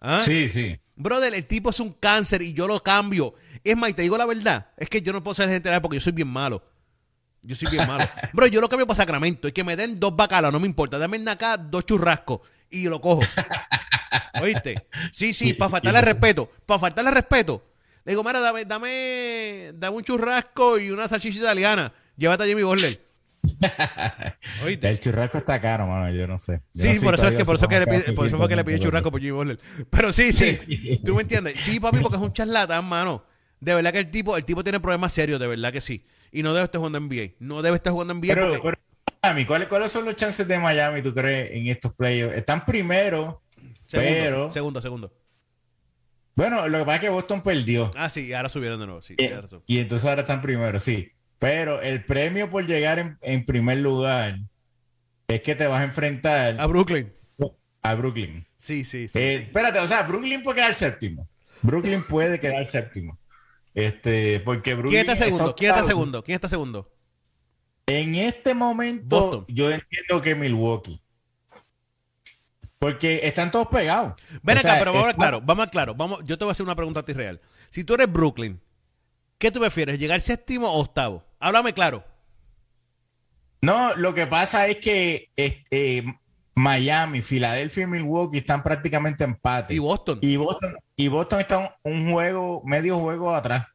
[0.00, 0.20] ¿Ah?
[0.22, 0.78] Sí, sí.
[0.96, 3.34] Brother, el tipo es un cáncer y yo lo cambio.
[3.62, 5.82] Es más, y te digo la verdad, es que yo no puedo ser gente real
[5.82, 6.62] porque yo soy bien malo.
[7.42, 8.08] Yo soy bien malo.
[8.32, 10.98] Bro, yo lo cambio para Sacramento y que me den dos bacalas, no me importa.
[10.98, 13.22] Dame acá dos churrascos y lo cojo.
[14.40, 14.86] ¿Oíste?
[15.12, 16.50] Sí, sí, para faltarle respeto.
[16.66, 17.73] Para faltarle respeto.
[18.04, 21.92] Le digo, mira, dame, dame, dame un churrasco y una salchicha italiana.
[22.16, 23.00] Llévate a Jimmy Butler.
[24.64, 24.88] ¿Oíste?
[24.88, 26.10] El churrasco está caro, mano.
[26.14, 26.60] Yo no sé.
[26.72, 28.48] Yo Sí, no por eso es que por eso que le pide- por eso fue
[28.48, 29.58] que le pide hace churrasco por Jimmy Butler.
[29.90, 31.00] Pero sí, sí.
[31.04, 31.58] ¿Tú me entiendes?
[31.60, 33.24] Sí, papi, porque es un charlatán, mano.
[33.60, 36.04] De verdad que el tipo, el tipo tiene problemas serios, de verdad que sí.
[36.30, 37.34] Y no debe estar jugando en NBA.
[37.38, 38.80] No debe estar jugando en NBA Pero, porque-
[39.22, 42.36] Miami, ¿cuáles, ¿cuáles son los chances de Miami, tú crees, en estos playoffs?
[42.36, 43.42] Están primero,
[43.86, 44.52] segundo, pero...
[44.52, 45.12] segundo, segundo.
[46.36, 47.90] Bueno, lo que pasa es que Boston perdió.
[47.96, 49.14] Ah, sí, ahora subieron de nuevo, sí.
[49.16, 49.62] Y, razón.
[49.66, 51.12] y entonces ahora están primero, sí.
[51.38, 54.38] Pero el premio por llegar en, en primer lugar
[55.28, 57.12] es que te vas a enfrentar A Brooklyn.
[57.82, 58.44] a Brooklyn.
[58.56, 59.18] Sí, sí, sí.
[59.18, 61.28] Eh, espérate, o sea, Brooklyn puede quedar séptimo.
[61.62, 63.18] Brooklyn puede quedar séptimo.
[63.74, 65.54] Este, porque Brooklyn ¿Quién está segundo?
[65.54, 66.22] ¿Quién está segundo?
[66.24, 66.90] ¿Quién está segundo?
[67.86, 69.44] En este momento, Boston.
[69.48, 71.00] yo entiendo que Milwaukee.
[72.84, 74.14] Porque están todos pegados.
[74.42, 75.94] Ven O acá, sea, pero vamos a claro, vamos a claro.
[75.94, 77.40] Vamos, yo te voy a hacer una pregunta a ti real.
[77.70, 78.60] Si tú eres Brooklyn,
[79.38, 79.98] ¿qué tú prefieres?
[79.98, 81.24] ¿Llegar séptimo o octavo?
[81.40, 82.04] Háblame claro.
[83.62, 86.04] No, lo que pasa es que este,
[86.54, 89.72] Miami, Filadelfia y Milwaukee están prácticamente empate.
[89.72, 90.18] Y Boston.
[90.20, 93.66] Y Boston, y Boston está un, un juego, medio juego atrás.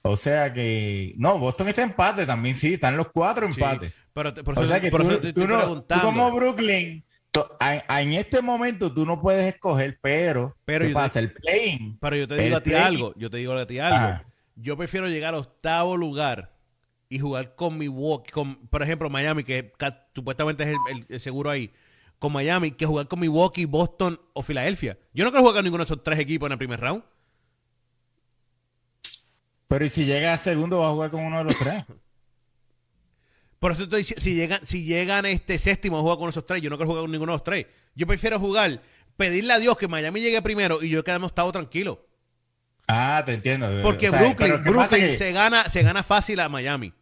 [0.00, 1.12] O sea que.
[1.18, 3.92] No, Boston está empate también, sí, están los cuatro Sí, empates.
[4.14, 7.04] pero te- por O sea que por tú, no- tú como Brooklyn,
[7.90, 11.18] en este momento tú no puedes escoger, pero, Pero ¿qué yo te- pasa?
[11.20, 13.96] El play Pero yo te digo a ti algo, yo te digo a ti algo.
[13.96, 14.24] Ajá.
[14.54, 16.54] Yo prefiero llegar a octavo lugar
[17.08, 19.72] y jugar con Milwaukee, con, por ejemplo, Miami, que
[20.14, 21.72] supuestamente es el, el- el seguro ahí,
[22.18, 24.98] con Miami, que jugar con Milwaukee, Boston o Filadelfia.
[25.14, 27.02] Yo no quiero jugar con ninguno de esos tres equipos en el primer round.
[29.68, 31.84] Pero ¿y si llega a segundo, vas a jugar con uno de los tres.
[33.62, 36.68] Por eso estoy si llegan, si llegan este séptimo a jugar con esos tres, yo
[36.68, 37.66] no quiero jugar con ninguno de los tres.
[37.94, 38.82] Yo prefiero jugar,
[39.16, 42.04] pedirle a Dios que Miami llegue primero y yo quedamos octavo tranquilo.
[42.88, 43.70] Ah, te entiendo.
[43.84, 46.48] Porque O sea, Brooklyn, pero ¿qué pasa Brooklyn que- se gana, se gana fácil a
[46.48, 46.92] Miami.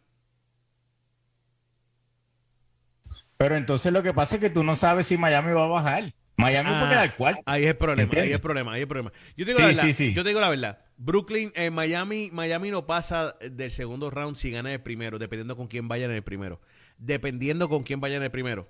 [3.37, 6.13] Pero entonces lo que pasa es que tú no sabes si Miami va a bajar.
[6.37, 7.41] Miami Ah, puede quedar cuarto.
[7.47, 9.11] Ahí es el problema, ahí es el problema, ahí es el problema.
[9.35, 10.13] Yo te digo Sí, la verdad, sí, sí.
[10.13, 10.77] yo te digo la verdad.
[11.03, 15.65] Brooklyn, eh, Miami, Miami no pasa del segundo round si gana el primero, dependiendo con
[15.65, 16.61] quién vayan en el primero.
[16.99, 18.69] Dependiendo con quién vayan en el primero.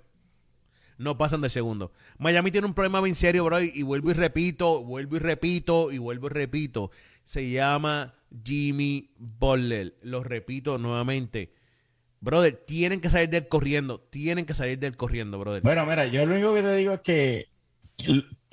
[0.96, 1.92] No pasan del segundo.
[2.16, 5.98] Miami tiene un problema bien serio, bro, y, vuelvo y repito, vuelvo y repito, y
[5.98, 6.90] vuelvo y repito.
[7.22, 9.94] Se llama Jimmy Butler.
[10.00, 11.52] Lo repito nuevamente.
[12.20, 14.00] Brother, tienen que salir del corriendo.
[14.00, 15.60] Tienen que salir del corriendo, brother.
[15.60, 17.48] Bueno, mira, yo lo único que te digo es que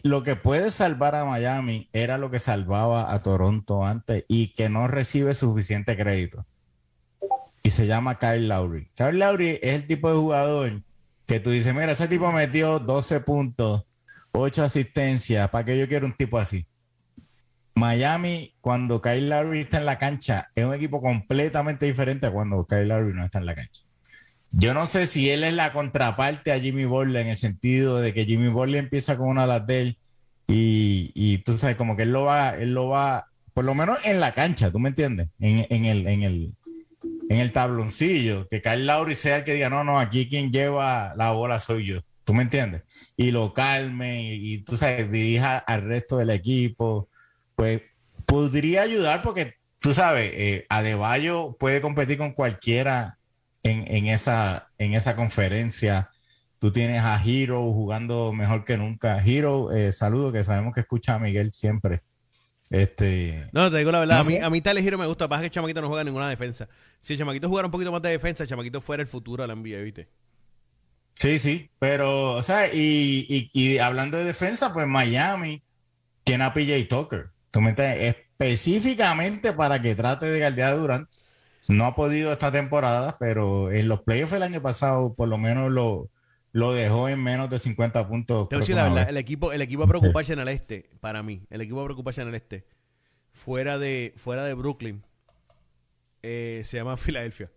[0.03, 4.69] lo que puede salvar a Miami era lo que salvaba a Toronto antes y que
[4.69, 6.45] no recibe suficiente crédito.
[7.63, 8.89] Y se llama Kyle Lowry.
[8.95, 10.81] Kyle Lowry es el tipo de jugador
[11.27, 13.83] que tú dices, mira, ese tipo metió 12 puntos,
[14.31, 16.65] 8 asistencias, ¿para qué yo quiero un tipo así?
[17.75, 22.65] Miami, cuando Kyle Lowry está en la cancha, es un equipo completamente diferente a cuando
[22.65, 23.83] Kyle Lowry no está en la cancha.
[24.51, 28.13] Yo no sé si él es la contraparte a Jimmy Butler en el sentido de
[28.13, 29.97] que Jimmy Butler empieza con una las de él
[30.47, 33.99] y, y tú sabes, como que él lo va, él lo va, por lo menos
[34.03, 35.27] en la cancha, ¿tú me entiendes?
[35.39, 36.53] En, en el, en el,
[37.29, 41.13] en el tabloncillo, que Kyle Lowry sea el que diga, no, no, aquí quien lleva
[41.15, 42.81] la bola soy yo, ¿tú me entiendes?
[43.15, 47.07] Y lo calme y, y tú sabes, dirija al resto del equipo,
[47.55, 47.81] pues
[48.25, 53.18] podría ayudar porque tú sabes, eh, Adebayo puede competir con cualquiera
[53.63, 56.10] en, en esa, en esa conferencia.
[56.60, 59.24] Tú tienes a Hero jugando mejor que nunca.
[59.26, 62.02] Hero, eh, saludo, que sabemos que escucha a Miguel siempre.
[62.69, 64.15] Este, No, te digo la verdad.
[64.15, 65.28] No a mí, a mí Tyler Hero me gusta.
[65.28, 66.67] Pasa que el chamaquito no juega ninguna defensa.
[67.02, 69.48] Si el chamaquito jugara un poquito más de defensa, el chamaquito fuera el futuro de
[69.48, 70.10] la NBA, ¿viste?
[71.15, 75.62] sí, sí, pero, o sea, y, y- y hablando de defensa, pues Miami
[76.24, 77.32] tiene a PJ Tucker.
[77.52, 78.15] ¿Tú me entiendes?
[78.15, 81.10] Específicamente para que trate de guardiar a Durant.
[81.69, 85.71] No ha podido esta temporada, pero en los playoffs el año pasado, por lo menos
[85.71, 86.10] lo,
[86.51, 88.49] lo dejó en menos de 50 puntos.
[88.49, 90.89] Te voy a decir la verdad, el equipo, el equipo a preocuparse en el este,
[90.99, 92.65] para mí, el equipo a preocuparse en el este,
[93.32, 95.03] fuera de, fuera de Brooklyn,
[96.23, 97.51] eh, se llama Filadelfia.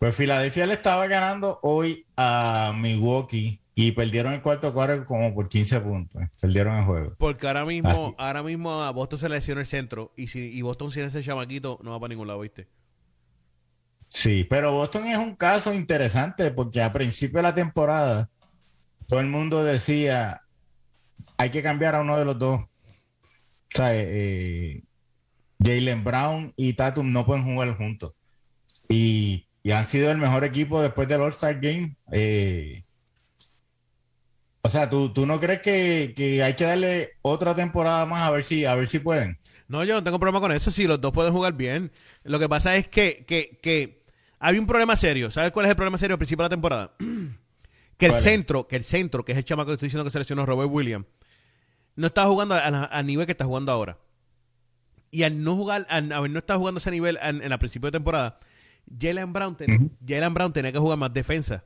[0.00, 5.48] Pues Filadelfia le estaba ganando hoy a Milwaukee y perdieron el cuarto cuarto como por
[5.48, 6.22] 15 puntos.
[6.40, 7.14] Perdieron el juego.
[7.18, 10.62] Porque ahora mismo, ahora mismo a Boston se le lesiona el centro y si y
[10.62, 12.68] Boston sin ese chamaquito no va para ningún lado, ¿viste?
[14.08, 18.30] Sí, pero Boston es un caso interesante porque a principio de la temporada
[19.08, 20.42] todo el mundo decía
[21.36, 22.60] hay que cambiar a uno de los dos.
[22.60, 24.84] O sea, eh,
[25.62, 28.12] Jalen Brown y Tatum no pueden jugar juntos.
[28.88, 31.96] Y, han sido el mejor equipo después del All-Star Game.
[32.12, 32.83] Eh,
[34.66, 38.42] o sea, ¿tú, tú no crees que, hay que darle otra temporada más a ver
[38.42, 39.38] si, a ver si pueden?
[39.68, 40.70] No, yo no tengo problema con eso.
[40.70, 41.92] Si los dos pueden jugar bien.
[42.22, 44.00] Lo que pasa es que, que, que
[44.38, 45.30] hay un problema serio.
[45.30, 46.94] ¿Sabes cuál es el problema serio al principio de la temporada?
[47.98, 50.46] que el centro, que el centro, que es el chamaco que estoy diciendo que seleccionó
[50.46, 51.04] Robert Williams,
[51.96, 53.98] no está jugando al nivel que está jugando ahora.
[55.10, 58.38] Y al no jugar, al, no estar jugando ese nivel en, el principio de temporada,
[58.98, 59.58] Jalen Brown,
[60.32, 61.64] Brown tenía que jugar más defensa.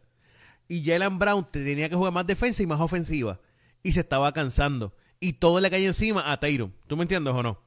[0.68, 3.40] Y Jalen Brown tenía que jugar más defensa y más ofensiva.
[3.82, 4.94] Y se estaba cansando.
[5.18, 6.74] Y todo le caía encima a Tyron.
[6.86, 7.60] ¿Tú me entiendes o no?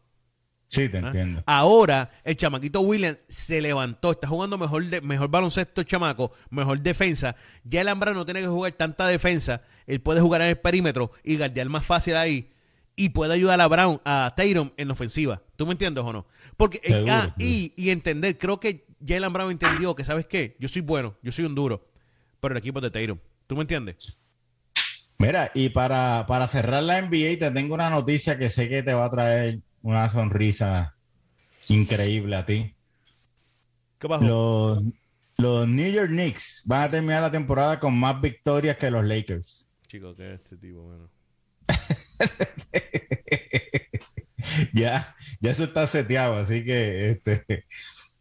[0.67, 1.07] Sí, te ¿Ah?
[1.07, 1.43] entiendo.
[1.45, 7.35] Ahora, el chamaquito William se levantó, está jugando mejor, de, mejor baloncesto, chamaco, mejor defensa.
[7.69, 9.63] Jalen Brown no tiene que jugar tanta defensa.
[9.85, 12.51] Él puede jugar en el perímetro y guardiar más fácil ahí
[12.95, 15.41] y puede ayudar a Brown, a Tyron en la ofensiva.
[15.55, 16.27] ¿Tú me entiendes o no?
[16.55, 20.55] Porque eh, ah, y, y, entender, creo que Jalen Brown entendió que, ¿sabes qué?
[20.59, 21.87] Yo soy bueno, yo soy un duro,
[22.41, 23.21] pero el equipo es de Tyron.
[23.47, 24.17] ¿Tú me entiendes?
[25.17, 28.93] Mira, y para, para cerrar la NBA, te tengo una noticia que sé que te
[28.93, 30.95] va a traer una sonrisa
[31.67, 32.75] increíble a ti.
[33.99, 34.25] ¿Qué pasó?
[34.25, 34.83] Los,
[35.37, 39.67] los New York Knicks van a terminar la temporada con más victorias que los Lakers.
[39.87, 41.09] Chico, ¿qué es este tipo, bueno?
[44.73, 47.65] ya, ya eso está seteado, así que este,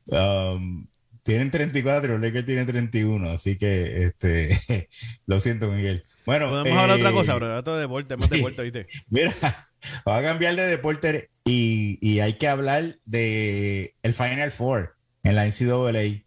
[0.06, 0.86] um,
[1.30, 4.88] tienen 34 los Lakers tienen 31, así que este,
[5.26, 6.04] lo siento, Miguel.
[6.26, 7.56] Bueno, podemos hablar otra cosa, bro.
[7.56, 8.88] Esto de deporte, más deporte, ¿viste?
[9.08, 9.32] Mira,
[10.08, 15.36] va a cambiar de deporte y, y, hay que hablar de el Final Four en
[15.36, 16.24] la NCAA.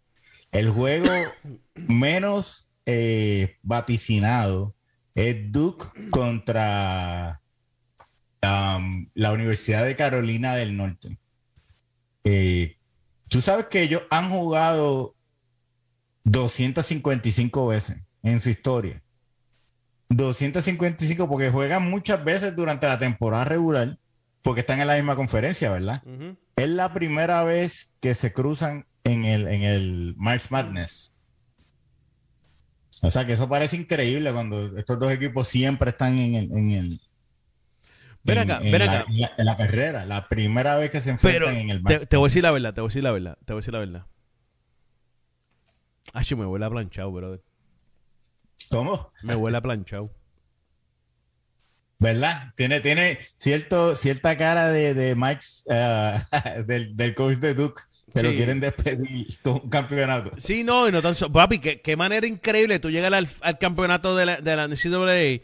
[0.52, 1.10] El juego
[1.74, 4.74] menos eh, vaticinado
[5.14, 7.42] es Duke contra
[8.40, 11.18] la Universidad de Carolina del Norte.
[12.24, 12.78] Eh,
[13.28, 15.14] tú sabes que ellos han jugado
[16.24, 19.02] 255 veces en su historia.
[20.08, 23.98] 255 porque juegan muchas veces durante la temporada regular
[24.42, 26.02] porque están en la misma conferencia, ¿verdad?
[26.56, 31.14] Es la primera vez que se cruzan en el, en el March Madness.
[33.02, 36.70] O sea que eso parece increíble cuando estos dos equipos siempre están en el, en
[36.72, 37.00] el,
[38.24, 39.04] Ven acá, ven acá.
[39.10, 42.26] La, en, la, carrera, la primera vez que se enfrentan en el te, te, voy
[42.26, 43.80] a decir la verdad, te voy a decir la verdad, te voy a decir la
[43.80, 44.06] verdad.
[46.14, 47.42] Ay, me huele a planchado, brother.
[48.70, 49.12] ¿Cómo?
[49.22, 50.10] Me huele a planchado.
[51.98, 52.52] ¿Verdad?
[52.56, 57.82] Tiene, tiene cierto, cierta cara de, de Mike, uh, del, del, coach de Duke.
[58.12, 60.30] Pero quieren despedir con un campeonato.
[60.36, 64.14] Sí, no, y no tan Papi, qué, qué manera increíble tú llegas al, al campeonato
[64.16, 65.42] de la, de la NCAA.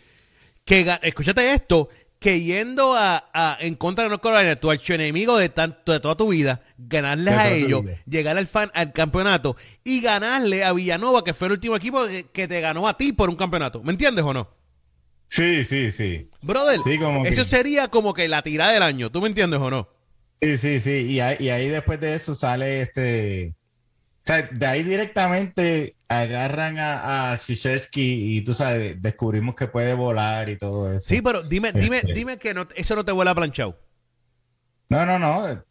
[0.64, 1.88] Que, escúchate esto,
[2.20, 6.28] que yendo a, en contra de North Carolina, tu archienemigo de, tanto, de toda tu
[6.28, 11.46] vida, ganarles a ellos, llegar al, fan, al campeonato y ganarle a Villanova, que fue
[11.48, 13.82] el último equipo que, te ganó a ti por un campeonato.
[13.82, 14.50] ¿Me entiendes o no?
[15.26, 16.28] Sí, sí, sí.
[16.42, 16.78] Brother,
[17.24, 19.10] eso sería como que la tirada del año.
[19.10, 19.88] ¿Tú me entiendes o no?
[20.42, 21.06] Sí, sí, sí.
[21.12, 23.54] Y ahí, y ahí después de eso sale este
[24.32, 27.38] sea, de ahí directamente agarran a, a
[27.94, 31.08] y tú sabes, descubrimos que puede volar y todo eso.
[31.08, 32.12] Sí, pero dime, dime, este.
[32.12, 33.78] dime que no, eso no te vuela planchado.
[34.88, 35.64] No, no, no,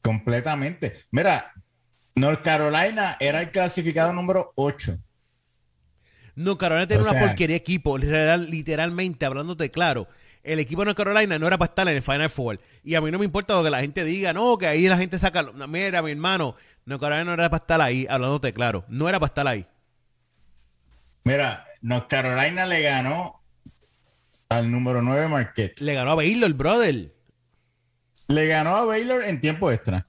[0.00, 1.04] completamente.
[1.10, 1.52] Mira,
[2.14, 4.98] North Carolina era el clasificado número 8.
[6.36, 10.08] No, Carolina tiene una porquería equipo, literalmente, hablándote claro.
[10.42, 12.60] El equipo de North Carolina no era para estar en el Final Four.
[12.84, 14.96] Y a mí no me importa lo que la gente diga, no, que ahí la
[14.96, 15.42] gente saca.
[15.66, 16.54] mira, mi hermano,
[16.86, 18.84] no, Carolina no era para estar ahí, hablándote claro.
[18.88, 19.66] No era para estar ahí.
[21.24, 23.42] Mira, North Carolina le ganó
[24.48, 25.80] al número 9 Marquette.
[25.80, 27.12] Le ganó a Baylor, brother.
[28.28, 30.06] Le ganó a Baylor en tiempo extra.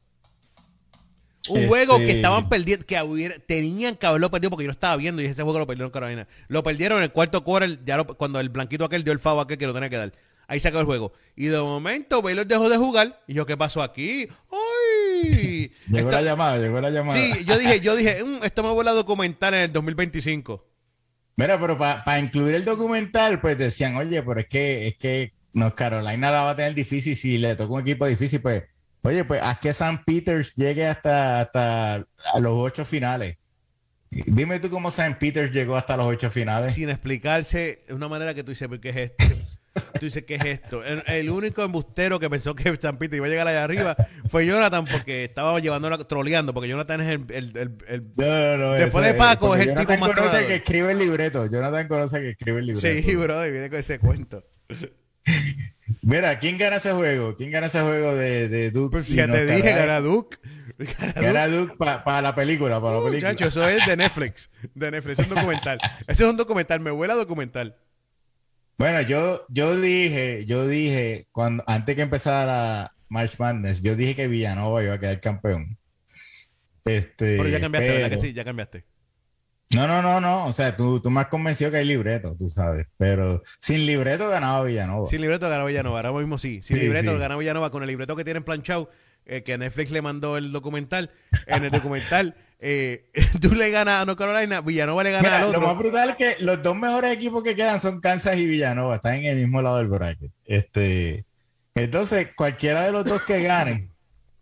[1.49, 4.97] Un juego que este, estaban perdiendo, que tenían que haberlo perdido porque yo lo estaba
[4.97, 6.28] viendo y ese juego lo perdieron Carolina.
[6.47, 9.58] Lo perdieron en el cuarto quarter, ya cuando el blanquito aquel dio el favo aquel
[9.58, 10.14] que lo tenía que dar.
[10.48, 11.14] Ahí se acabó el juego.
[11.36, 13.22] Y de momento Baylor dejó de jugar.
[13.28, 14.28] Y yo, ¿qué pasó aquí?
[14.52, 15.72] ¡Ay!
[15.91, 17.20] llegó la llamada, llegó la llamada.
[17.20, 20.66] Sí, yo dije, yo dije, mm, esto me vuelve a documentar en el 2025.
[21.36, 25.76] Mira, pero para incluir el documental, pues decían, oye, pero es que, es que no,
[25.76, 28.64] Carolina la va a tener difícil si le toca un equipo difícil, pues,
[29.04, 33.38] oye, pues haz que San Peters llegue hasta, hasta a los ocho finales.
[34.10, 36.74] Dime tú cómo San Peters llegó hasta los ocho finales.
[36.74, 39.26] Sin explicarse de una manera que tú dices, ¿qué es esto?
[40.00, 40.84] Tú dices, ¿qué es esto?
[40.84, 43.96] El, único embustero que pensó que Peter iba a llegar allá arriba
[44.28, 47.28] fue Jonathan porque estaba llevándolo troleando, porque Jonathan es el...
[47.28, 51.46] después de Paco es, el tipo más conoce que escribe el libreto.
[51.46, 53.02] Jonathan conoce que escribe el libreto.
[53.02, 54.44] Sí, bro, y viene con ese cuento.
[56.02, 57.36] Mira, ¿quién gana ese juego?
[57.36, 58.98] ¿Quién gana ese juego de, de Duke?
[58.98, 60.38] Pues ya te dije, gana Duke.
[61.16, 63.32] Gana Duke para la película, para la película.
[63.32, 64.50] Muchacho, eso es de Netflix.
[64.76, 65.80] De Netflix, es un documental.
[66.08, 67.76] Ese es un documental, me huele a documental.
[68.78, 74.28] Bueno, yo, yo dije, yo dije, cuando, antes que empezara March Madness, yo dije que
[74.28, 75.78] Villanova iba a quedar campeón.
[76.86, 78.34] Este, pero ya cambiaste, ¿verdad que sí?
[78.34, 78.86] Ya cambiaste.
[79.76, 80.46] No, no, no, no.
[80.46, 82.88] O sea, tú, tú me has convencido que hay libreto, tú sabes.
[82.98, 85.08] Pero sin libreto ganaba Villanova.
[85.08, 86.00] Sin libreto ganaba Villanova.
[86.00, 86.62] Ahora mismo sí.
[86.62, 88.90] Sin libreto ganaba Villanova con el libreto que tienen planchado,
[89.26, 91.12] eh, que Netflix le mandó el documental.
[91.48, 95.62] En el documental, eh, tú le ganas a North Carolina, Villanova le gana al otro.
[95.62, 98.95] Lo más brutal es que los dos mejores equipos que quedan son Kansas y Villanova.
[98.95, 100.32] Están en el mismo lado del bracket.
[100.45, 101.26] Este,
[101.76, 103.91] entonces, cualquiera de los dos que ganen,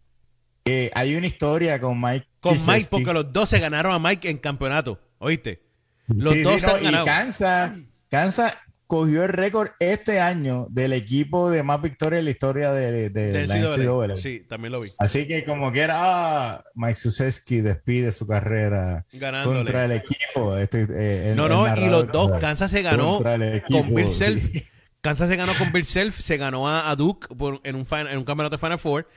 [0.65, 2.27] eh, hay una historia con Mike.
[2.39, 4.99] Con Mike, porque los dos se ganaron a Mike en campeonato.
[5.17, 5.63] ¿Oíste?
[6.07, 7.05] Los dos han ganado.
[7.05, 7.71] Y Kansas,
[8.09, 8.55] Kansas
[8.87, 13.47] cogió el récord este año del equipo de más victorias en la historia de, de
[13.47, 14.17] la NCAA.
[14.17, 14.93] Sí, también lo vi.
[14.97, 19.05] Así que como que era, ah, Mike Suseski despide su carrera
[19.43, 20.57] contra el equipo.
[20.57, 23.21] Este, eh, no, no, y los dos, Kansas se ganó
[23.67, 24.43] con Bill Self.
[25.01, 27.27] Kansas se ganó con Bill Self, se ganó a, Duke
[27.63, 29.07] en, un en un campeonato de Final Four.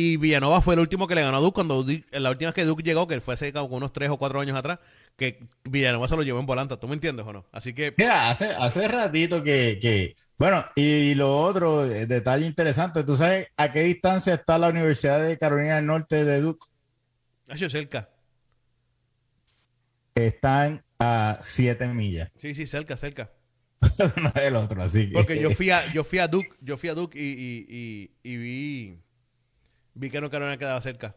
[0.00, 2.64] Y Villanova fue el último que le ganó a Duke cuando la última vez que
[2.64, 4.78] Duke llegó, que fue hace como unos tres o cuatro años atrás,
[5.16, 6.78] que Villanova se lo llevó en volanta.
[6.78, 7.46] ¿Tú me entiendes o no?
[7.50, 7.92] Así que.
[7.96, 13.72] Mira, hace, hace ratito que, Bueno, y, lo otro, eh, detalle interesante, ¿tú sabes a
[13.72, 16.64] qué distancia está la Universidad de Carolina del Norte de Duke?
[17.50, 18.08] Hacia cerca.
[20.14, 22.30] Están a siete millas.
[22.38, 23.32] Sí, sí, cerca, cerca.
[24.22, 25.14] no del otro, así que...
[25.14, 29.00] Porque yo fui a, yo fui a Duke, yo fui a Duke y, y vi
[29.98, 31.16] Vi que no Carolina quedaba cerca.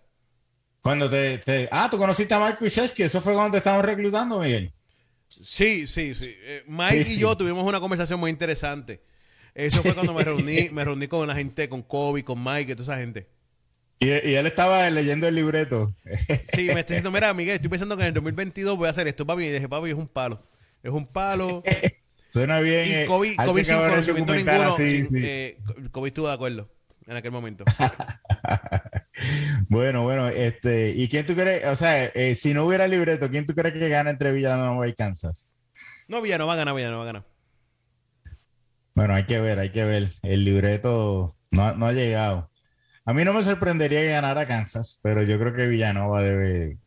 [0.81, 4.73] Cuando te, Ah, tú conociste a Mike que eso fue cuando te estábamos reclutando, Miguel.
[5.29, 6.35] Sí, sí, sí.
[6.41, 9.03] Eh, Mike y yo tuvimos una conversación muy interesante.
[9.53, 12.75] Eso fue cuando me reuní, me reuní con la gente, con Kobe, con Mike y
[12.75, 13.29] toda esa gente.
[13.99, 15.93] Y, él estaba leyendo el libreto.
[16.51, 19.07] Sí, me está diciendo, mira, Miguel, estoy pensando que en el 2022 voy a hacer
[19.07, 19.43] esto, papi.
[19.43, 20.43] Y dije, papi, es un palo.
[20.81, 21.61] Es un palo.
[22.33, 22.89] Suena bien.
[22.89, 24.75] Y eh, Kobe, Kobe sin conocimiento ninguno.
[24.79, 25.59] Eh,
[25.91, 26.71] Kobe estuvo de acuerdo
[27.11, 27.65] en aquel momento.
[29.69, 31.65] bueno, bueno, este, ¿y quién tú crees?
[31.65, 34.93] O sea, eh, si no hubiera libreto, ¿quién tú crees que gana entre Villanova y
[34.93, 35.51] Kansas?
[36.07, 37.25] No, Villanova gana, Villanova gana.
[38.95, 40.11] Bueno, hay que ver, hay que ver.
[40.21, 42.49] El libreto no, no ha llegado.
[43.03, 46.77] A mí no me sorprendería que ganara Kansas, pero yo creo que Villanova debe.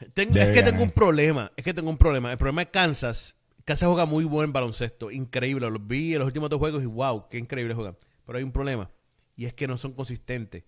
[0.00, 1.50] es que tengo un problema.
[1.56, 2.30] Es que tengo un problema.
[2.30, 3.36] El problema es Kansas.
[3.64, 5.10] Kansas juega muy buen baloncesto.
[5.10, 5.68] Increíble.
[5.70, 7.96] Lo vi en los últimos dos juegos y wow, qué increíble juega.
[8.26, 8.90] Pero hay un problema
[9.36, 10.64] y es que no son consistentes.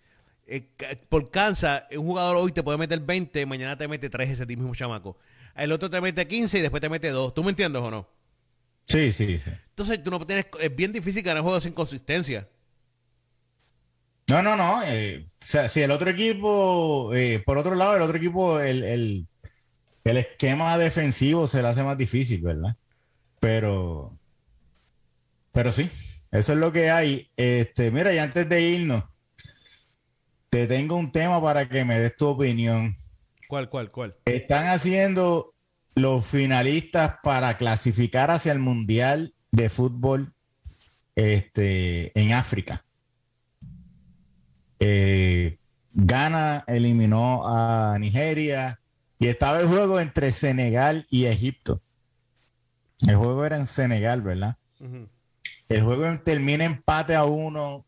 [0.47, 0.69] Eh,
[1.09, 4.75] por cansa, un jugador hoy te puede meter 20, mañana te mete 3 ese mismo
[4.75, 5.19] chamaco.
[5.57, 7.35] El otro te mete 15 y después te mete 2.
[7.35, 8.09] ¿Tú me entiendes o no?
[8.85, 9.51] Sí, sí, sí.
[9.71, 12.49] Entonces, tú no tienes, es bien difícil ganar juegos sin consistencia.
[14.29, 14.83] No, no, no.
[14.85, 19.27] Eh, si el otro equipo, eh, por otro lado, el otro equipo, el, el,
[20.05, 22.77] el esquema defensivo se le hace más difícil, ¿verdad?
[23.41, 24.19] Pero,
[25.53, 25.89] pero sí,
[26.39, 27.31] eso es lo que hay.
[27.37, 29.05] Este, mira, y antes de irnos,
[30.51, 32.95] te tengo un tema para que me des tu opinión.
[33.49, 34.17] ¿Cuál, cuál, cuál?
[34.25, 35.55] Están haciendo
[35.95, 40.35] los finalistas para clasificar hacia el Mundial de Fútbol
[41.15, 42.85] este, en África.
[44.79, 45.59] Eh,
[45.93, 48.81] Ghana eliminó a Nigeria
[49.19, 51.81] y estaba el juego entre Senegal y Egipto.
[53.01, 54.57] El juego era en Senegal, ¿verdad?
[55.69, 57.87] El juego termina empate a uno.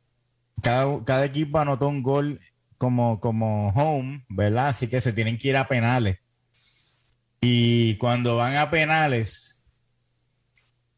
[0.62, 2.40] Cada, equipo anotó un gol
[2.76, 4.68] como, como home, ¿verdad?
[4.68, 6.18] Así que se tienen que ir a penales.
[7.40, 9.66] Y cuando van a penales,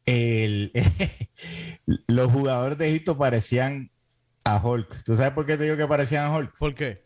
[2.07, 3.91] los jugadores de Egipto parecían
[4.43, 5.03] a Hulk.
[5.03, 6.57] ¿Tú sabes por qué te digo que parecían a Hulk?
[6.57, 7.05] ¿Por qué?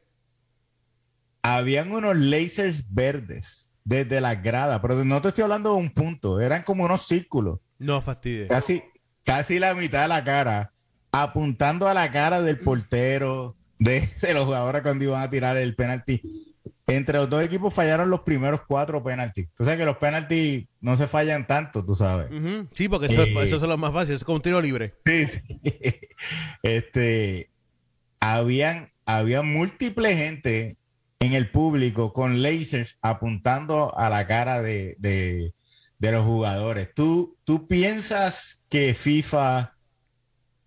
[1.41, 6.39] Habían unos lasers verdes desde la grada, pero no te estoy hablando de un punto,
[6.39, 7.59] eran como unos círculos.
[7.77, 8.49] No fastidies.
[8.49, 8.81] Casi,
[9.25, 10.71] casi la mitad de la cara,
[11.11, 16.21] apuntando a la cara del portero, de, los jugadores cuando iban a tirar el penalti.
[16.87, 19.49] entre los dos equipos fallaron los primeros cuatro penaltis.
[19.55, 22.29] Tú sabes que los penaltis no se fallan tanto, tú sabes.
[22.73, 23.43] Sí, porque eso, Eh.
[23.43, 24.93] eso es lo más fácil, es como un tiro libre.
[25.05, 25.41] Sí, sí.
[26.63, 27.49] Este,
[28.19, 30.77] habían, había múltiple gente
[31.19, 35.53] en el público con lasers apuntando a la cara de, de-
[36.05, 36.93] de los jugadores.
[36.93, 39.75] ¿Tú, ¿Tú piensas que FIFA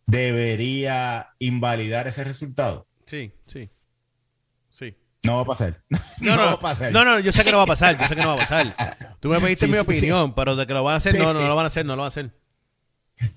[0.07, 2.87] debería invalidar ese resultado?
[3.07, 3.71] Sí, sí.
[4.71, 4.97] Sí.
[5.25, 5.83] No va a pasar.
[6.21, 6.93] No, no, va a pasar.
[6.93, 8.39] no, no, yo sé que no va a pasar, yo sé que no va a
[8.39, 9.17] pasar.
[9.21, 9.83] Tú me pediste Sí, mi sí.
[9.83, 11.87] opinión, pero de que lo van a hacer, no, no, no lo van a hacer,
[11.87, 12.33] no lo van a hacer.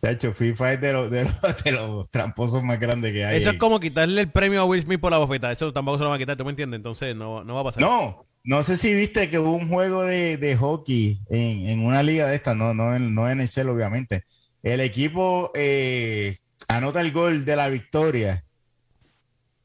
[0.02, 3.38] De hecho, FIFA es de los, de los, de los tramposos más grandes que hay.
[3.38, 5.52] Eso es como quitarle el premio a Will Smith por la bofeta.
[5.52, 6.78] Eso tampoco se lo van a quitar, ¿tú me entiendes?
[6.78, 7.82] Entonces no, no va a pasar.
[7.82, 12.02] No, no sé si viste que hubo un juego de, de hockey en, en una
[12.04, 14.24] liga de esta, no, no, en, no en el Shell, obviamente.
[14.64, 16.38] El equipo eh,
[16.68, 18.46] anota el gol de la victoria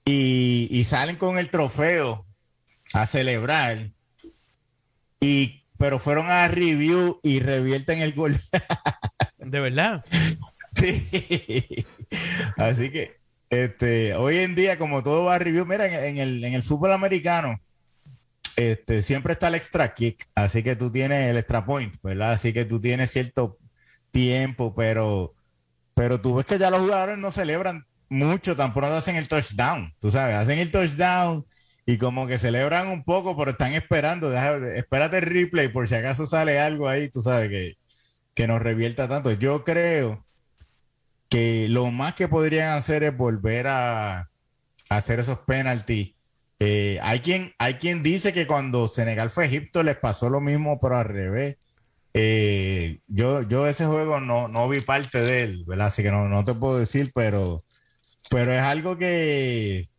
[0.05, 2.27] y, y salen con el trofeo
[2.93, 3.93] a celebrar.
[5.21, 8.37] Y, pero fueron a review y revierten el gol.
[9.39, 10.05] De verdad.
[10.75, 11.87] Sí.
[12.57, 13.17] Así que
[13.49, 16.63] este, hoy en día, como todo va a review, mira, en, en el, en el
[16.63, 17.59] fútbol americano,
[18.57, 22.33] este, siempre está el extra kick, así que tú tienes el extra point, ¿verdad?
[22.33, 23.59] Así que tú tienes cierto
[24.11, 25.35] tiempo, pero,
[25.95, 29.93] pero tú ves que ya los jugadores no celebran mucho, tan pronto hacen el touchdown,
[30.01, 31.47] tú sabes, hacen el touchdown
[31.87, 35.95] y como que celebran un poco, pero están esperando, deja- espérate el replay por si
[35.97, 37.75] acaso sale algo ahí, tú sabes que,
[38.35, 39.33] que nos revierta tanto.
[39.33, 40.27] Yo creo
[41.29, 44.29] que lo más que podrían hacer es volver a, a
[44.91, 46.16] hacer esos penaltis.
[46.59, 50.41] Eh, hay, quien, hay quien dice que cuando Senegal fue a Egipto les pasó lo
[50.41, 51.57] mismo, pero al revés.
[52.15, 55.89] Eh, yo, yo ese juego no, no vi parte de él, ¿verdad?
[55.89, 57.63] Así que no, no te puedo decir, pero,
[58.31, 59.91] pero es algo que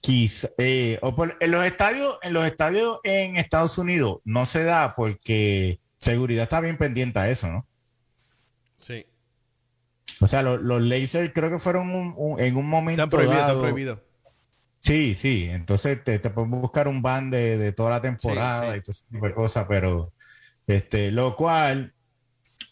[0.00, 4.64] quizá, eh, o por- en los estadios, en los estadios en Estados Unidos no se
[4.64, 7.66] da porque seguridad está bien pendiente a eso, ¿no?
[8.80, 9.06] Sí.
[10.20, 13.40] O sea, lo- los lasers creo que fueron un- un- en un momento Están prohibidos,
[13.46, 13.98] están prohibidos.
[14.84, 15.48] Sí, sí.
[15.50, 18.78] Entonces te, te podemos buscar un ban de, de toda la temporada Sí, sí.
[18.78, 20.12] y todo ese tipo de cosas, pero
[20.66, 21.94] este, lo cual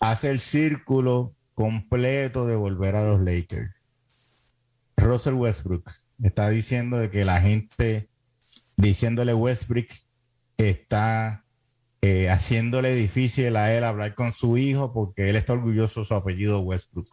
[0.01, 3.71] hace el círculo completo de volver a los Lakers.
[4.97, 5.91] Russell Westbrook
[6.23, 8.09] está diciendo de que la gente
[8.77, 9.87] diciéndole Westbrook
[10.59, 11.45] está
[12.03, 16.15] eh, haciéndole difícil a él hablar con su hijo porque él está orgulloso de su
[16.15, 17.09] apellido Westbrook.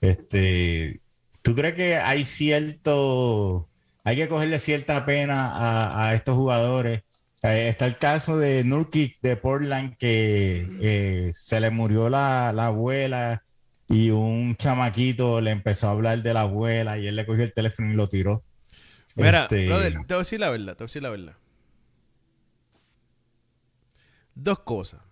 [0.00, 1.02] Este,
[1.42, 3.68] ¿tú crees que hay cierto,
[4.08, 7.02] hay que cogerle cierta pena a, a estos jugadores?
[7.42, 12.66] Eh, está el caso de Nurkic de Portland que eh, se le murió la, la
[12.66, 13.44] abuela
[13.88, 17.52] y un chamaquito le empezó a hablar de la abuela y él le cogió el
[17.54, 18.44] teléfono y lo tiró.
[19.16, 21.36] Mira, Este, brother, te voy a decir la verdad, te voy a decir la verdad.
[24.34, 25.02] Dos cosas.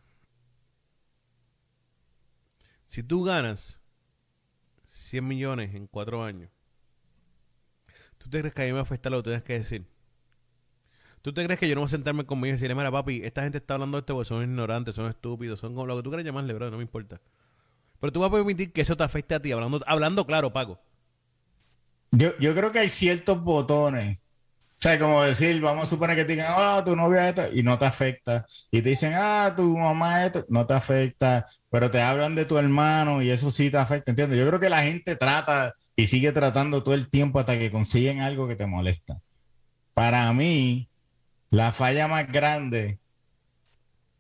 [2.87, 3.81] Si tú ganas
[4.87, 6.51] 100 millones en cuatro años,
[8.27, 9.87] ¿tú te crees que a mí me va a afectar lo que tienes que decir?
[11.23, 13.43] ¿Tú te crees que yo no voy a sentarme conmigo y decirle, mira, papi, esta
[13.43, 16.11] gente está hablando de esto porque son ignorantes, son estúpidos, son como lo que tú
[16.11, 17.21] quieras llamarle, bro, no me importa.
[18.01, 20.79] Pero tú vas a permitir que eso te afecte a ti, hablando, hablando claro, Paco.
[22.13, 24.19] Yo, yo creo que hay ciertos botones.
[24.79, 27.63] O sea, como decir, vamos a suponer que te digan, ah, tu novia esto, y
[27.63, 28.47] no te afecta.
[28.71, 31.47] Y te dicen, ah, tu mamá esto, no te afecta.
[31.71, 34.39] Pero te hablan de tu hermano y eso sí te afecta, ¿entiendes?
[34.39, 38.21] Yo creo que la gente trata y sigue tratando todo el tiempo hasta que consiguen
[38.21, 39.19] algo que te molesta.
[39.95, 40.89] Para mí,
[41.51, 42.99] la falla más grande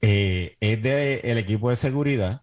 [0.00, 2.42] eh, es del equipo de seguridad.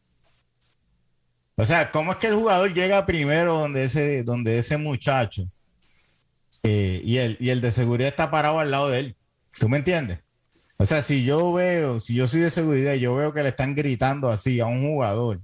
[1.56, 5.48] O sea, ¿cómo es que el jugador llega primero donde ese, donde ese muchacho
[6.64, 9.16] eh, y, el, y el de seguridad está parado al lado de él?
[9.60, 10.20] ¿Tú me entiendes?
[10.78, 13.50] O sea, si yo veo, si yo soy de seguridad y yo veo que le
[13.50, 15.42] están gritando así a un jugador,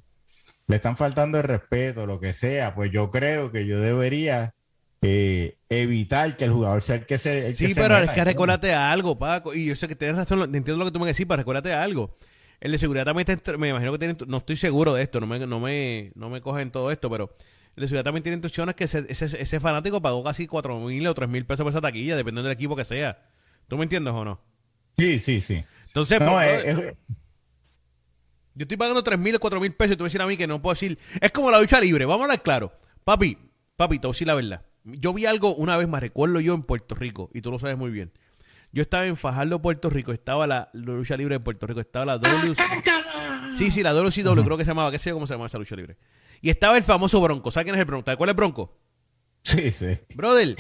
[0.68, 4.54] le están faltando el respeto, lo que sea, pues yo creo que yo debería
[5.02, 7.48] eh, evitar que el jugador sea el que se.
[7.48, 9.54] el Sí, pero es que recuérdate a algo, Paco.
[9.54, 11.84] Y yo sé que tienes razón, entiendo lo que tú me decís, pero recuérdate a
[11.84, 12.12] algo.
[12.60, 15.28] El de seguridad también está, me imagino que tiene, no estoy seguro de esto, no
[15.28, 17.30] me, no me, no me cogen todo esto, pero
[17.80, 21.14] de seguridad también tiene instrucciones que ese, ese, ese fanático pagó casi cuatro mil o
[21.14, 23.20] tres mil pesos por esa taquilla, dependiendo del equipo que sea.
[23.68, 24.42] ¿Tú me entiendes o no?
[24.98, 25.64] Sí, sí, sí.
[25.88, 26.76] Entonces, No, pues, es-
[28.56, 30.36] yo estoy pagando tres mil o cuatro mil pesos y tú me decir a mí
[30.36, 30.98] que no puedo decir.
[31.22, 32.72] Es como la lucha libre, vamos a hablar claro.
[33.06, 33.38] Papi,
[33.78, 34.66] papi, te voy a decir la verdad.
[34.84, 37.78] Yo vi algo una vez más, recuerdo yo en Puerto Rico, y tú lo sabes
[37.78, 38.12] muy bien.
[38.72, 42.06] Yo estaba en Fajardo, Puerto Rico, estaba la, la lucha libre en Puerto Rico, estaba
[42.06, 42.62] la WC.
[43.56, 45.58] Sí, sí, la WCW, creo que se llamaba, qué sé yo cómo se llama esa
[45.58, 45.98] lucha libre.
[46.42, 47.52] Y estaba el famoso Bronco.
[47.52, 48.06] ¿Sabes quién es el Bronco?
[48.06, 48.78] ¿Te acuerdas el Bronco?
[49.42, 49.98] sí, sí.
[50.16, 50.56] Brother.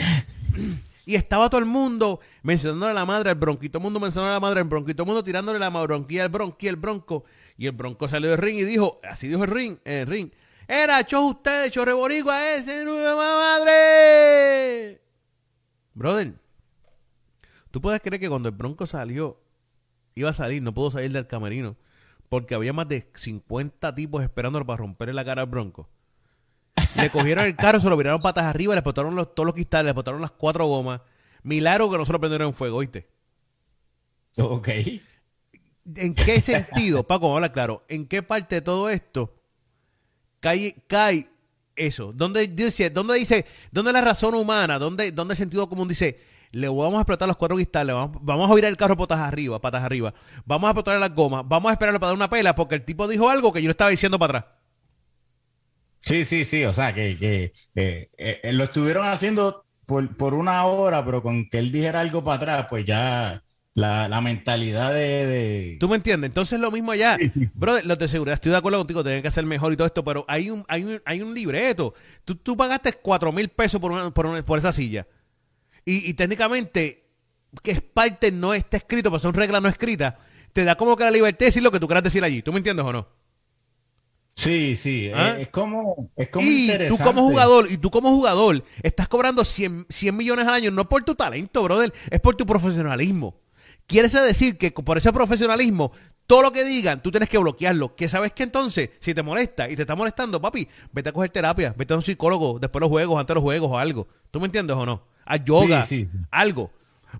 [1.05, 3.65] Y estaba todo el mundo mencionándole a la madre al bronco.
[3.65, 4.91] Y todo el mundo mencionándole a la madre al bronco.
[4.91, 7.23] Y todo el mundo tirándole la bronquilla al bronco y el bronco.
[7.57, 10.30] Y el bronco salió del ring y dijo, así dijo el ring, el ring.
[10.67, 15.01] Era, cho ustedes, cho reboricua ese, nueva madre.
[15.95, 16.36] Brother,
[17.71, 19.41] ¿tú puedes creer que cuando el bronco salió,
[20.13, 21.75] iba a salir, no pudo salir del camerino?
[22.30, 25.89] Porque había más de 50 tipos esperándolo para romperle la cara al bronco.
[26.95, 29.86] Le cogieron el carro, se lo viraron patas arriba, le explotaron los, todos los cristales,
[29.86, 31.01] le explotaron las cuatro gomas.
[31.43, 33.09] Milagro que no se lo prendieron en fuego, ¿oíste?
[34.38, 34.69] Ok.
[35.95, 39.36] ¿En qué sentido, Paco, vamos a hablar claro, en qué parte de todo esto
[40.39, 41.27] cae, cae
[41.75, 42.13] eso?
[42.13, 46.19] ¿Dónde dice, dónde dice, dónde la razón humana, dónde, dónde el sentido común dice,
[46.52, 49.60] le vamos a explotar los cuatro cristales, vamos, vamos a virar el carro patas arriba,
[49.60, 50.14] patas arriba,
[50.45, 53.08] vamos a explotar las gomas, vamos a esperarle para dar una pela porque el tipo
[53.08, 54.54] dijo algo que yo le estaba diciendo para atrás.
[56.02, 60.66] Sí, sí, sí, o sea, que, que eh, eh, lo estuvieron haciendo por, por, una
[60.66, 63.43] hora, pero con que él dijera algo para atrás, pues ya
[63.76, 66.30] la, la mentalidad de, de, ¿Tú me entiendes?
[66.30, 67.18] Entonces lo mismo allá.
[67.54, 70.04] Bro, los de seguridad, estoy de acuerdo contigo, tienen que hacer mejor y todo esto,
[70.04, 71.93] pero hay un, hay un, hay un libreto.
[72.26, 75.06] Tú, tú pagaste cuatro mil pesos por, una, por, una, por esa silla.
[75.89, 77.03] Y, y, técnicamente,
[77.63, 80.13] que es parte no está escrito, pero son reglas no escritas,
[80.53, 82.43] te da como que la libertad de decir lo que tú quieras decir allí.
[82.43, 83.07] ¿Tú me entiendes o no?
[84.35, 85.31] Sí, sí, ¿Ah?
[85.31, 87.03] es, es, como, es como y interesante.
[87.03, 90.87] tú como jugador, y tú como jugador, estás cobrando 100, 100 millones al año, no
[90.87, 93.41] por tu talento, brother, es por tu profesionalismo.
[93.87, 95.91] Quiere decir que por ese profesionalismo,
[96.27, 97.95] todo lo que digan, tú tienes que bloquearlo.
[97.95, 101.31] Que sabes que entonces, si te molesta y te está molestando, papi, vete a coger
[101.31, 104.07] terapia, vete a un psicólogo después de los juegos, antes de los juegos o algo.
[104.29, 105.01] ¿Tú me entiendes o no?
[105.30, 106.17] A yoga, Sí, sí, sí.
[106.32, 106.71] algo.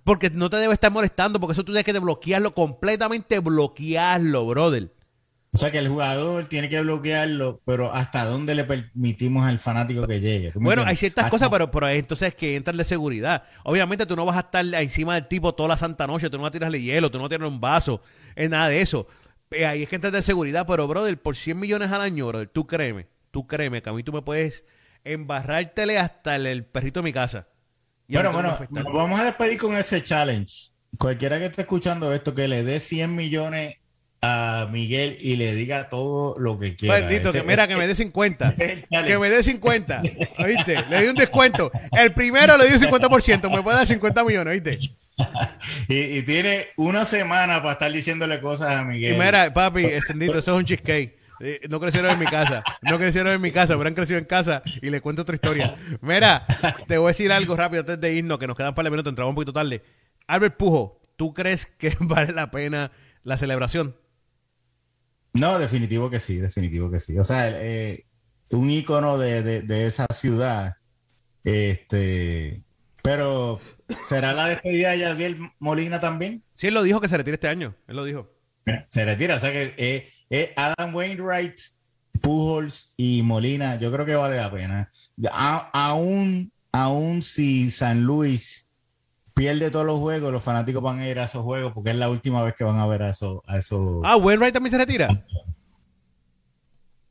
[0.04, 4.94] Porque no te debe estar molestando, porque eso tú tienes que bloquearlo, completamente bloquearlo, brother.
[5.52, 10.06] O sea que el jugador tiene que bloquearlo, pero ¿hasta dónde le permitimos al fanático
[10.06, 10.52] que llegue?
[10.52, 12.84] ¿Tú me Bueno, hay ciertas Hasta- cosas, pero, pero entonces es que entra el de
[12.84, 13.44] seguridad.
[13.64, 16.44] Obviamente tú no vas a estar encima del tipo toda la santa noche, tú no
[16.44, 18.02] vas a tirarle hielo, tú no vas a tirarle un vaso,
[18.36, 19.08] es nada de eso.
[19.50, 22.28] Eh, Ahí es que entra el de seguridad, pero brother, por 100 millones al año,
[22.28, 24.66] brother, tú créeme, tú créeme que a mí tú me puedes
[25.04, 27.48] embarrártele hasta el, el perrito de mi casa.
[28.10, 30.72] Y Bueno, bueno, nos vamos a despedir con ese challenge.
[30.98, 33.76] Cualquiera que esté escuchando esto, que le dé 100 millones
[34.22, 36.96] a Miguel y le diga todo lo que quiera.
[36.96, 38.48] Bendito, Ese- que mira, que me dé 50.
[38.50, 39.14] ese es el challenge.
[39.14, 40.02] Que me dé 50.
[40.40, 40.84] ¿Oíste?
[40.90, 41.72] Le di un descuento.
[41.92, 43.50] El primero le di un 50%.
[43.56, 44.80] Me puede dar 50 millones, ¿oíste?
[45.88, 49.20] y, y tiene una semana para estar diciéndole cosas a Y Miguel.
[49.20, 51.19] mira, papi, extendito, eso es un cheesecake.
[51.40, 52.64] Eh, No crecieron en mi casa.
[52.82, 55.76] No crecieron en mi casa, han crecido en casa y le cuento otra historia.
[56.02, 56.46] Mira,
[56.88, 58.92] te voy a decir algo rápido antes de irnos, que nos quedan un par de
[58.92, 59.84] minutos, entramos un poquito tarde.
[60.28, 62.92] Albert Pujo, ¿tú crees que vale la pena
[63.24, 63.96] la celebración?
[65.34, 67.18] No, definitivo que sí, definitivo que sí.
[67.20, 68.06] O sea, eh,
[68.52, 70.78] un ícono de, de- de esa ciudad.
[71.44, 72.64] Este,
[73.02, 73.60] pero
[74.08, 76.44] ¿será la despedida de Yadiel Molina también?
[76.56, 77.76] Sí, él lo dijo que se retira este año.
[77.88, 78.30] Él lo dijo.
[78.88, 81.58] Se retira, o sea que eh, eh, Adam Wainwright,
[82.22, 84.92] Pujols y Molina, yo creo que vale la pena.
[85.32, 88.68] A- aún, aún si San Luis
[89.34, 92.10] pierde todos los juegos, los fanáticos van a ir a esos juegos porque es la
[92.10, 93.40] última vez que van a ver a esos.
[93.48, 94.02] A esos...
[94.04, 95.26] Ah, Wainwright también se retira.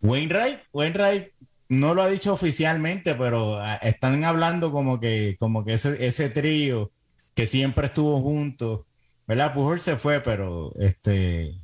[0.02, 1.28] Wainwright, Wainwright
[1.68, 6.28] no lo ha dicho oficialmente, pero ah, están hablando como que, como que ese, ese
[6.30, 6.92] trío
[7.34, 8.82] que siempre estuvo juntos,
[9.26, 9.52] ¿verdad?
[9.54, 11.54] Pujol se fue, pero este,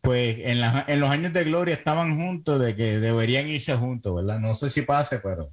[0.00, 4.14] pues en, la- en los años de gloria estaban juntos, de que deberían irse juntos,
[4.14, 4.38] ¿verdad?
[4.38, 5.50] No sé si pase, pero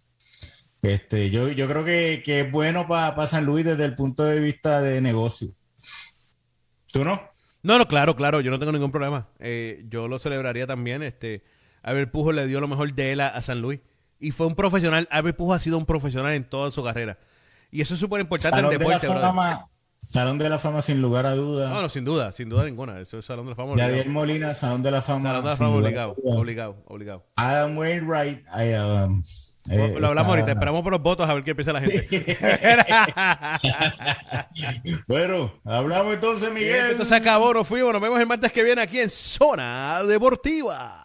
[0.82, 4.40] este, yo, yo creo que, que es bueno para San Luis desde el punto de
[4.40, 5.50] vista de negocio.
[6.92, 7.22] ¿Tú no?
[7.64, 9.28] No, no, claro, claro, yo no tengo ningún problema.
[9.40, 11.02] Eh, yo lo celebraría también.
[11.02, 11.44] Este,
[11.82, 13.80] Albert Pujo le dio lo mejor de él a, a San Luis.
[14.20, 15.08] Y fue un profesional.
[15.12, 17.18] Albert Pujo ha sido un profesional en toda su carrera.
[17.72, 19.68] Y eso es súper importante en el de, la deporte, fama,
[20.06, 21.72] Salón de la Fama sin lugar a dudas.
[21.72, 23.00] No, no, sin duda, sin duda ninguna.
[23.02, 23.72] Eso es Salón de la Fama.
[23.76, 24.12] Yadier obligado.
[24.14, 25.22] Molina, Salón de la Fama.
[25.30, 27.26] Salón de la Fama obligado, obligado, obligado.
[27.36, 28.44] Adam Wainwright.
[28.50, 29.22] ay, um,
[29.68, 32.08] eh, lo hablamos está- ahorita, esperamos por los votos a ver qué piensa la gente.
[35.08, 36.92] bueno, hablamos entonces, Miguel.
[36.92, 41.04] Esto se acabó, nos fuimos, nos vemos el martes que viene aquí en Zona Deportiva.